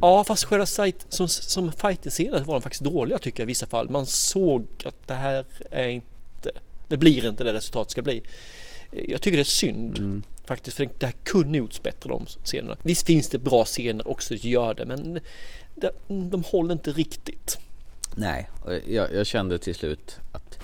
Ja 0.00 0.24
fast 0.24 0.44
själva 0.44 0.66
sajt, 0.66 1.06
som, 1.08 1.28
som 1.28 1.72
fighter-scenen 1.72 2.44
var 2.44 2.54
de 2.54 2.62
faktiskt 2.62 2.84
dåliga 2.84 3.18
tycker 3.18 3.42
jag 3.42 3.46
i 3.46 3.50
vissa 3.50 3.66
fall. 3.66 3.90
Man 3.90 4.06
såg 4.06 4.66
att 4.84 5.06
det 5.06 5.14
här 5.14 5.44
är 5.70 5.88
inte, 5.88 6.50
det 6.88 6.96
blir 6.96 7.28
inte 7.28 7.44
det 7.44 7.52
resultatet 7.52 7.90
ska 7.90 8.02
bli. 8.02 8.22
Jag 8.90 9.22
tycker 9.22 9.36
det 9.36 9.42
är 9.42 9.44
synd 9.44 10.22
faktiskt 10.44 10.76
för 10.76 10.88
det 10.98 11.06
här 11.06 11.14
kunde 11.22 11.58
gjorts 11.58 11.82
bättre 11.82 12.10
de 12.10 12.26
scenerna. 12.26 12.76
Visst 12.82 13.06
finns 13.06 13.28
det 13.28 13.38
bra 13.38 13.64
scener 13.64 14.08
också, 14.08 14.34
det 14.34 14.44
gör 14.44 14.74
det 14.74 14.86
men 14.86 15.20
de, 15.74 15.90
de 16.30 16.42
håller 16.42 16.72
inte 16.72 16.92
riktigt. 16.92 17.58
Nej, 18.16 18.50
jag, 18.86 19.14
jag 19.14 19.26
kände 19.26 19.58
till 19.58 19.74
slut 19.74 20.16
att 20.32 20.58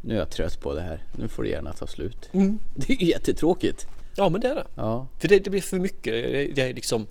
nu 0.00 0.14
är 0.14 0.18
jag 0.18 0.30
trött 0.30 0.60
på 0.60 0.74
det 0.74 0.80
här. 0.80 1.04
Nu 1.16 1.28
får 1.28 1.42
det 1.42 1.48
gärna 1.48 1.72
ta 1.72 1.86
slut. 1.86 2.28
Det 2.74 2.92
är 2.92 3.02
jättetråkigt. 3.02 3.86
Ja 4.16 4.28
men 4.28 4.40
det 4.40 4.48
är 4.48 4.54
det. 4.54 4.66
Ja, 4.74 5.06
För 5.18 5.28
det, 5.28 5.38
det 5.38 5.50
blir 5.50 5.60
för 5.60 5.78
mycket. 5.78 6.12
Det, 6.12 6.46
det 6.54 6.62
är 6.62 6.74
liksom 6.74 7.06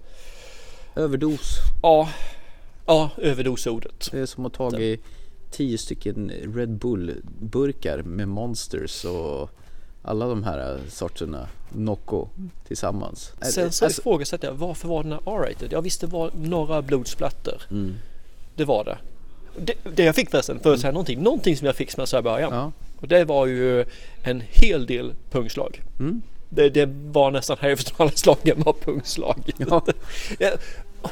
Överdos. 0.96 1.58
Ja, 1.82 2.10
ja 2.86 3.10
överdosordet. 3.18 4.10
Det 4.12 4.20
är 4.20 4.26
som 4.26 4.46
att 4.46 4.54
ta 4.54 4.72
tagit 4.72 5.04
tio 5.52 5.78
stycken 5.78 6.32
Red 6.56 6.70
Bull-burkar 6.70 8.04
med 8.04 8.28
Monsters 8.28 9.06
och 9.06 9.50
alla 10.02 10.28
de 10.28 10.44
här 10.44 10.80
sorterna 10.90 11.48
Nocco 11.70 12.28
tillsammans. 12.68 13.34
Sen 13.42 13.72
så 13.72 13.86
Alltså- 13.86 14.02
ifrågasätter 14.02 14.48
jag 14.48 14.56
varför 14.56 14.88
var 14.88 15.04
den 15.04 15.12
här 15.12 15.22
R-rated? 15.26 15.72
Ja 15.72 15.82
visst 15.82 16.02
det 16.02 16.08
var 16.08 16.32
några 16.36 16.82
blodsplatter. 16.82 17.62
Mm. 17.72 17.94
Det 18.56 18.66
var 18.66 18.84
det. 18.84 18.98
Det. 19.60 19.74
Det 19.96 20.04
jag 20.04 20.16
fick 20.16 20.30
förresten, 20.30 20.60
för 20.60 20.74
att 20.74 20.80
säga 20.80 20.92
någonting, 20.92 21.22
någonting 21.24 21.58
som 21.58 21.66
jag 21.68 21.76
fick 21.76 21.92
som 21.92 22.02
jag 22.02 22.08
sa 22.08 22.20
i 22.20 22.22
början. 22.22 22.54
Ja. 22.54 22.72
Och 22.98 23.08
det 23.08 23.26
var 23.26 23.46
ju 23.46 23.86
en 24.24 24.44
hel 24.50 24.86
del 24.86 25.14
pungslag. 25.32 25.82
Mm. 26.00 26.22
Det, 26.50 26.70
det 26.70 26.90
var 27.12 27.32
nästan 27.32 27.58
hälften 27.60 27.94
av 27.98 28.02
alla 28.02 28.12
slagen 28.12 28.62
var 28.64 28.74
pungslag. 28.74 29.52
Ja. 30.40 30.52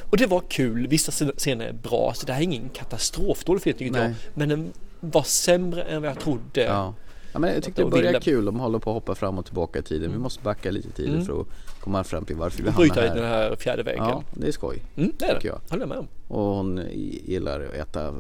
Och 0.10 0.18
det 0.18 0.25
var 0.25 0.42
kul, 0.50 0.88
vissa 0.88 1.12
scener 1.38 1.66
är 1.66 1.74
bra, 1.74 2.13
så 2.16 2.25
det 2.25 2.34
här 2.34 2.39
är 2.39 2.44
ingen 2.44 2.70
katastrofdålig 2.70 3.63
film 3.63 3.77
tycker 3.77 4.00
jag. 4.01 4.13
Men 4.34 4.50
den 4.50 4.74
var 5.00 5.24
sämre 5.24 5.84
än 5.84 6.01
vad 6.01 6.12
jag 6.12 6.20
trodde. 6.20 6.62
Ja. 6.62 6.94
ja 7.34 7.39
men 7.39 7.54
jag 7.54 7.63
tyckte 7.63 7.84
det 7.84 7.89
Willem. 7.89 8.22
kul. 8.22 8.46
De 8.46 8.60
håller 8.60 8.80
på 8.80 8.89
att 8.89 8.94
hoppa 8.94 9.16
fram 9.16 9.38
och 9.39 9.46
tillbaka 9.46 9.80
i 9.80 9.82
tiden. 9.82 10.12
Vi 10.12 10.18
måste 10.18 10.44
backa 10.44 10.72
lite 10.72 10.88
i 10.88 10.92
tiden 10.92 11.13
Mm. 11.13 11.25
för 11.25 11.42
att 11.42 11.48
komma 11.79 12.03
fram 12.03 12.25
till 12.25 12.36
varför 12.36 12.63
vi 12.63 12.69
hamnar 12.69 12.88
bryta 12.88 13.05
i 13.05 13.10
den 13.10 13.17
här. 13.27 13.50
här 13.50 13.55
fjärde 13.55 13.84
väggen. 13.84 14.03
Ja, 14.03 14.24
det 14.34 14.48
är 14.48 14.51
skoj. 14.51 14.81
Mm, 14.96 15.12
det 15.17 15.25
är 15.25 15.39
det. 15.39 15.48
jag. 15.48 15.62
Håller 15.69 15.81
jag 15.81 15.89
med 15.89 15.98
om. 15.98 16.07
Och 16.27 16.43
hon 16.55 16.81
gillar 17.25 17.60
att 17.62 17.74
äta 17.74 18.13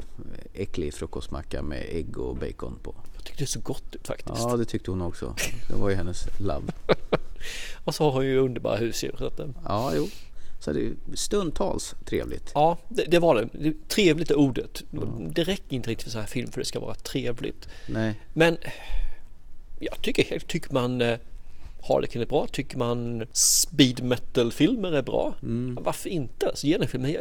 äcklig 0.53 0.93
frukostmacka 0.93 1.61
med 1.61 1.85
ägg 1.91 2.17
och 2.17 2.35
bacon 2.35 2.79
på. 2.83 2.95
Jag 3.15 3.23
tyckte 3.23 3.43
det 3.43 3.47
såg 3.47 3.63
gott 3.63 3.95
ut 3.95 4.07
faktiskt. 4.07 4.39
Ja, 4.39 4.57
det 4.57 4.65
tyckte 4.65 4.91
hon 4.91 5.01
också. 5.01 5.35
Det 5.67 5.75
var 5.75 5.89
ju 5.89 5.95
hennes 5.95 6.27
love. 6.39 6.71
Och 7.83 7.95
så 7.95 8.03
har 8.03 8.11
hon 8.11 8.25
ju 8.25 8.37
underbara 8.37 8.77
husdjur. 8.77 9.15
Så 9.17 9.25
att, 9.25 9.39
eh, 9.39 9.47
Ja, 9.65 9.91
jo. 9.95 10.07
Så 10.59 10.73
det 10.73 10.79
är 10.85 10.93
stundtals 11.13 11.95
trevligt. 12.05 12.51
ja, 12.53 12.77
det, 12.89 13.03
det 13.03 13.19
var 13.19 13.35
det. 13.35 13.49
det. 13.51 13.87
Trevligt 13.87 14.31
är 14.31 14.35
ordet. 14.37 14.83
Det 15.29 15.43
räcker 15.43 15.75
inte 15.75 15.89
riktigt 15.89 16.03
för 16.03 16.11
så 16.11 16.19
här 16.19 16.25
film 16.25 16.51
för 16.51 16.59
det 16.61 16.65
ska 16.65 16.79
vara 16.79 16.93
trevligt. 16.95 17.67
Nej, 17.87 18.21
Men 18.33 18.57
jag 19.79 20.01
tycker, 20.01 20.39
tycker 20.39 20.73
man 20.73 21.01
eh, 21.01 21.17
Harlequin 21.81 22.21
är 22.21 22.25
bra, 22.25 22.47
tycker 22.47 22.77
man 22.77 23.25
speed 23.31 24.03
metal 24.03 24.51
filmer 24.51 24.91
är 24.91 25.01
bra. 25.01 25.35
Mm. 25.41 25.77
Varför 25.81 26.09
inte? 26.09 26.47
Alltså, 26.47 26.67
ge 26.67 26.77
den 26.77 26.87
filmen. 26.87 27.15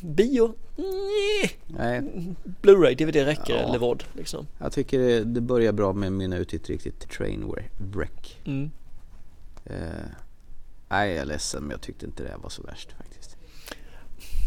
Bio? 0.00 0.54
Nej. 0.76 1.50
nej. 1.66 2.02
Blu-ray, 2.62 2.94
DVD 2.94 3.16
räcker 3.16 3.54
Ja. 3.54 3.68
eller 3.68 3.78
vad 3.78 4.04
liksom. 4.12 4.46
Jag 4.58 4.72
tycker 4.72 4.98
det, 4.98 5.24
det 5.24 5.40
börjar 5.40 5.72
bra 5.72 5.92
med 5.92 6.12
mynna 6.12 6.36
ut 6.36 6.54
i 6.54 6.56
ett 6.56 6.68
riktigt 6.68 7.10
train 7.10 7.52
wreck. 7.76 8.40
Mm. 8.44 8.70
Eh, 9.64 9.76
nej, 10.88 11.10
jag 11.10 11.18
är 11.18 11.24
ledsen 11.24 11.62
men 11.62 11.70
jag 11.70 11.80
tyckte 11.80 12.06
inte 12.06 12.22
det 12.22 12.36
var 12.42 12.50
så 12.50 12.62
värst 12.62 12.92
faktiskt. 12.92 13.36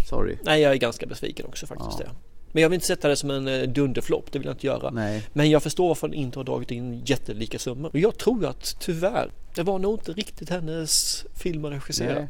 Sorry. 0.09 0.37
Nej, 0.43 0.61
jag 0.61 0.71
är 0.71 0.77
ganska 0.77 1.05
besviken 1.05 1.45
också 1.45 1.67
faktiskt. 1.67 1.99
Ja. 1.99 2.05
Det. 2.05 2.11
Men 2.51 2.61
jag 2.61 2.69
vill 2.69 2.75
inte 2.75 2.87
sätta 2.87 3.07
det 3.07 3.15
som 3.15 3.31
en 3.31 3.47
eh, 3.47 3.61
dunderflopp, 3.61 4.31
det 4.31 4.39
vill 4.39 4.45
jag 4.45 4.53
inte 4.53 4.67
göra. 4.67 4.89
Nej, 4.89 5.27
Men 5.33 5.49
jag 5.49 5.63
förstår 5.63 5.87
varför 5.87 6.07
den 6.07 6.17
inte 6.17 6.39
har 6.39 6.43
dragit 6.43 6.71
in 6.71 7.01
jättelika 7.05 7.59
summor. 7.59 7.89
Och 7.89 7.99
jag 7.99 8.17
tror 8.17 8.45
att 8.45 8.75
tyvärr, 8.79 9.31
det 9.55 9.63
var 9.63 9.79
nog 9.79 9.99
inte 9.99 10.11
riktigt 10.13 10.49
hennes 10.49 11.25
film 11.33 11.65
att 11.65 11.71
regissera. 11.71 12.13
nej. 12.13 12.27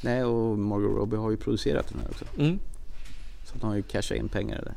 Nej, 0.00 0.24
och 0.24 0.58
Margot 0.58 0.96
Robbie 0.96 1.16
har 1.16 1.30
ju 1.30 1.36
producerat 1.36 1.88
den 1.88 2.00
här 2.00 2.08
också. 2.10 2.24
Mm. 2.38 2.58
Så 3.44 3.54
hon 3.60 3.70
har 3.70 3.76
ju 3.76 3.82
cashat 3.82 4.18
in 4.18 4.28
pengar 4.28 4.62
där. 4.64 4.74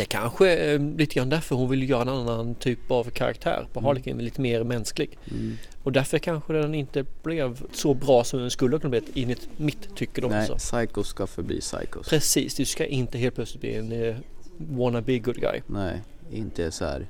Det 0.00 0.06
kanske 0.06 0.48
är 0.48 0.78
lite 0.78 1.14
grann 1.14 1.28
därför 1.28 1.56
hon 1.56 1.70
vill 1.70 1.90
göra 1.90 2.02
en 2.02 2.08
annan 2.08 2.54
typ 2.54 2.90
av 2.90 3.04
karaktär 3.04 3.66
på 3.72 3.80
Harlequin, 3.80 4.18
lite 4.18 4.40
mer 4.40 4.64
mänsklig. 4.64 5.18
Mm. 5.30 5.58
Och 5.82 5.92
därför 5.92 6.18
kanske 6.18 6.52
den 6.52 6.74
inte 6.74 7.04
blev 7.22 7.62
så 7.72 7.94
bra 7.94 8.24
som 8.24 8.40
den 8.40 8.50
skulle 8.50 8.78
kunna 8.78 8.90
bli 8.90 9.22
enligt 9.22 9.48
mitt 9.56 9.96
tycke 9.96 10.20
Nej, 10.20 10.38
alltså. 10.38 10.56
psychos 10.56 11.08
ska 11.08 11.26
förbli 11.26 11.60
psychos. 11.60 12.08
Precis, 12.08 12.54
du 12.54 12.64
ska 12.64 12.86
inte 12.86 13.18
helt 13.18 13.34
plötsligt 13.34 13.60
bli 13.60 13.74
en 13.74 13.92
eh, 13.92 14.16
wannabe 14.56 15.18
good 15.18 15.40
guy. 15.40 15.60
Nej, 15.66 16.02
inte 16.30 16.70
så 16.70 16.84
här 16.84 17.06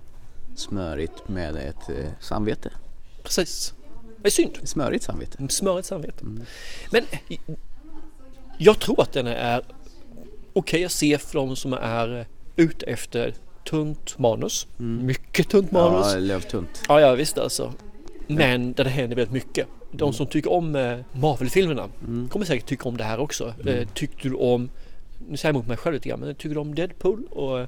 smörigt 0.57 1.29
med 1.29 1.57
ett 1.57 1.89
eh, 1.89 2.11
samvete. 2.21 2.71
Precis. 3.23 3.75
Det 4.23 4.29
är 4.29 4.31
synd. 4.31 4.59
Smörigt 4.65 5.05
samvete. 5.05 5.49
Smörigt 5.49 5.89
samvete. 5.89 6.25
Men 6.91 7.03
eh, 7.11 7.39
jag 8.59 8.81
tror 8.81 9.03
att 9.03 9.13
den 9.13 9.27
är 9.27 9.63
okej 10.53 10.85
att 10.85 10.93
se 10.93 11.19
för 11.19 11.35
de 11.35 11.57
som 11.57 11.73
är 11.73 12.27
ute 12.61 12.87
efter 12.87 13.35
tunt 13.65 14.19
manus. 14.19 14.67
Mycket 14.77 15.49
tunt 15.49 15.73
manus. 15.73 16.07
Ja, 16.13 16.19
lövtunt. 16.19 16.83
Ja, 16.89 17.01
ja 17.01 17.15
visst 17.15 17.39
alltså. 17.39 17.73
Men 18.27 18.73
där 18.73 18.85
det 18.85 18.91
händer 18.91 19.17
väldigt 19.17 19.33
mycket. 19.33 19.67
De 19.93 20.13
som 20.13 20.27
tycker 20.27 20.53
om 20.53 20.77
eh, 20.77 20.99
Marvel-filmerna 21.13 21.89
kommer 22.29 22.47
säkert 22.47 22.67
tycka 22.67 22.89
om 22.89 22.97
det 22.97 23.05
här 23.05 23.21
också. 23.21 23.55
Eh, 23.67 23.89
tyckte 23.95 24.29
du 24.29 24.35
om, 24.35 24.71
nu 25.29 25.37
säger 25.37 25.49
jag 25.49 25.57
emot 25.57 25.69
mig 25.69 25.77
själv 25.77 25.95
lite 25.95 26.09
grann, 26.09 26.21
men 26.21 26.35
tycker 26.35 26.55
du 26.55 26.61
om 26.61 26.75
Deadpool 26.75 27.27
och 27.31 27.61
eh, 27.61 27.67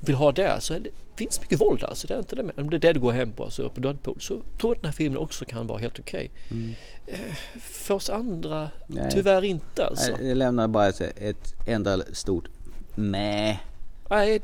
vill 0.00 0.14
ha 0.14 0.32
det 0.32 0.60
så 0.60 0.74
är 0.74 0.80
det 0.80 0.90
finns 1.16 1.40
mycket 1.40 1.60
våld 1.60 1.84
alltså. 1.84 2.06
Det 2.06 2.14
är 2.14 2.18
inte 2.18 2.36
det 2.36 2.42
med. 2.42 2.58
Om 2.58 2.70
det 2.70 2.76
är 2.76 2.78
det 2.78 2.92
du 2.92 3.00
går 3.00 3.12
hem 3.12 3.32
på, 3.32 3.44
alltså 3.44 3.68
på 3.68 3.80
Deadpool, 3.80 4.20
så 4.20 4.34
tror 4.34 4.44
jag 4.60 4.72
att 4.72 4.82
den 4.82 4.88
här 4.88 4.96
filmen 4.96 5.18
också 5.18 5.44
kan 5.44 5.66
vara 5.66 5.78
helt 5.78 5.98
okej. 5.98 6.30
Eh, 7.06 7.18
för 7.60 7.94
oss 7.94 8.10
andra, 8.10 8.70
Nej. 8.86 9.10
tyvärr 9.12 9.44
inte 9.44 9.86
alltså. 9.86 10.12
Nej, 10.12 10.28
Det 10.28 10.34
lämnar 10.34 10.68
bara 10.68 10.88
ett, 10.88 11.00
ett 11.00 11.54
enda 11.66 12.00
stort 12.12 12.48
meh. 12.94 13.56
Nej, 14.10 14.40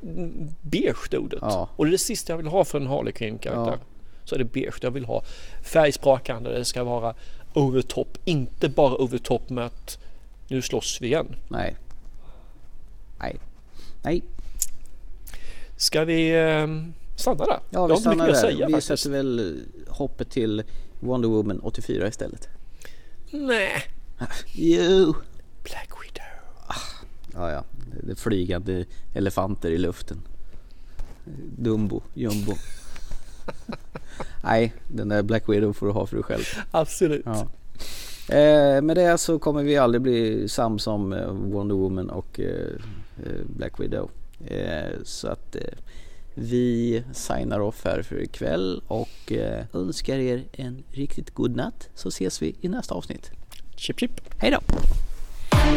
beige 0.63 1.07
stod 1.07 1.31
det. 1.31 1.39
Ja. 1.41 1.69
Och 1.77 1.85
det 1.85 1.89
är 1.89 1.93
det 1.93 1.99
sista 1.99 2.33
jag 2.33 2.39
vill 2.39 2.47
ha 2.47 2.65
för 2.65 2.81
en 2.81 2.87
Harlequin-karaktär. 2.87 3.79
Ja. 3.81 3.87
Så 4.25 4.35
är 4.35 4.39
det 4.39 4.45
beige. 4.45 4.75
Jag 4.81 4.91
vill 4.91 5.05
ha 5.05 5.23
färgsprakande, 5.63 6.51
det 6.59 6.65
ska 6.65 6.85
vara 6.85 7.15
over 7.55 7.83
top. 7.83 8.19
Inte 8.25 8.69
bara 8.69 8.95
over 8.95 9.19
top 9.19 9.51
med 9.51 9.65
att 9.65 9.99
nu 10.49 10.63
slåss 10.63 10.99
vi 11.01 11.07
igen. 11.07 11.37
Nej. 11.49 11.77
Nej. 13.19 13.37
Nej. 14.03 14.23
Ska 15.77 16.05
vi 16.05 16.31
eh, 16.31 16.67
stanna 17.17 17.45
där? 17.45 17.61
Ja, 17.71 17.87
vi 17.87 17.97
stannar 17.97 18.27
där. 18.27 18.35
säga 18.35 18.67
vi 18.67 18.73
faktiskt. 18.73 19.03
sätter 19.03 19.11
väl 19.11 19.61
hoppet 19.89 20.31
till 20.31 20.63
Wonder 21.01 21.29
Woman 21.29 21.61
84 21.61 22.09
istället. 22.09 22.49
Nej. 23.31 23.83
Jo. 24.55 25.15
Black 25.63 25.91
Widow. 26.03 26.27
Ja, 27.35 27.51
ja. 27.51 27.65
Flygande 28.17 28.85
elefanter 29.15 29.71
i 29.71 29.79
luften. 29.79 30.23
Dumbo, 31.59 32.03
jumbo. 32.15 32.53
Nej, 34.45 34.73
den 34.89 35.09
där 35.09 35.23
Black 35.23 35.49
Widow 35.49 35.73
får 35.73 35.87
du 35.87 35.93
ha 35.93 36.07
för 36.07 36.17
dig 36.17 36.25
själv. 36.25 36.45
Absolut. 36.71 37.23
Ja. 37.25 37.49
Eh, 38.29 38.83
med 38.83 38.97
det 38.97 39.19
så 39.19 39.39
kommer 39.39 39.63
vi 39.63 39.77
aldrig 39.77 40.03
bli 40.03 40.49
sams 40.49 40.87
om 40.87 41.13
eh, 41.13 41.27
Wonder 41.27 41.75
Woman 41.75 42.11
och 42.11 42.41
eh, 42.41 42.73
eh, 43.25 43.45
Black 43.57 43.81
Widow. 43.81 44.11
Eh, 44.47 44.91
så 45.05 45.29
att 45.29 45.57
eh, 45.57 45.63
vi 46.35 47.03
signar 47.13 47.61
off 47.61 47.85
här 47.85 48.03
för 48.03 48.23
ikväll 48.23 48.83
och 48.87 49.33
önskar 49.73 50.19
er 50.19 50.45
en 50.53 50.83
riktigt 50.91 51.35
god 51.35 51.57
natt 51.57 51.89
så 51.95 52.09
ses 52.09 52.43
vi 52.43 52.57
i 52.61 52.69
nästa 52.69 52.95
avsnitt. 52.95 53.31
Chip 53.77 54.01
chip. 54.01 54.21
Hej 54.39 54.51
då! 54.51 54.59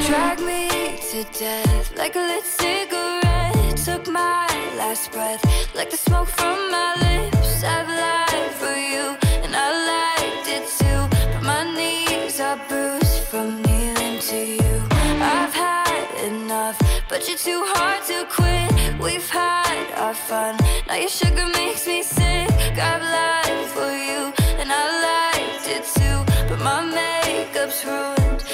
Drag 0.01 0.39
me 0.39 0.67
to 1.11 1.23
death 1.39 1.95
like 1.97 2.15
a 2.15 2.19
lit 2.19 2.43
cigarette. 2.43 3.77
Took 3.77 4.07
my 4.07 4.47
last 4.77 5.11
breath 5.11 5.43
like 5.73 5.89
the 5.89 5.97
smoke 5.97 6.27
from 6.27 6.69
my 6.69 6.95
lips. 6.99 7.63
I've 7.63 7.87
lied 7.87 8.51
for 8.51 8.75
you 8.75 9.17
and 9.43 9.55
I 9.55 9.67
liked 9.91 10.47
it 10.49 10.67
too. 10.79 11.01
But 11.33 11.43
my 11.43 11.63
knees 11.73 12.39
are 12.39 12.59
bruised 12.67 13.23
from 13.29 13.61
kneeling 13.63 14.19
to 14.19 14.37
you. 14.37 14.75
I've 15.21 15.53
had 15.53 16.07
enough, 16.25 16.77
but 17.09 17.27
you're 17.27 17.37
too 17.37 17.63
hard 17.65 18.03
to 18.07 18.25
quit. 18.29 18.99
We've 18.99 19.29
had 19.29 19.85
our 19.95 20.13
fun. 20.13 20.57
Now 20.87 20.95
your 20.95 21.09
sugar 21.09 21.47
makes 21.53 21.87
me 21.87 22.03
sick. 22.03 22.51
I've 22.77 23.01
lied 23.01 23.65
for 23.75 23.91
you 23.91 24.33
and 24.59 24.69
I 24.71 24.83
liked 25.09 25.67
it 25.67 25.83
too. 25.97 26.17
But 26.49 26.59
my 26.59 26.81
makeup's 26.83 27.85
ruined. 27.85 28.44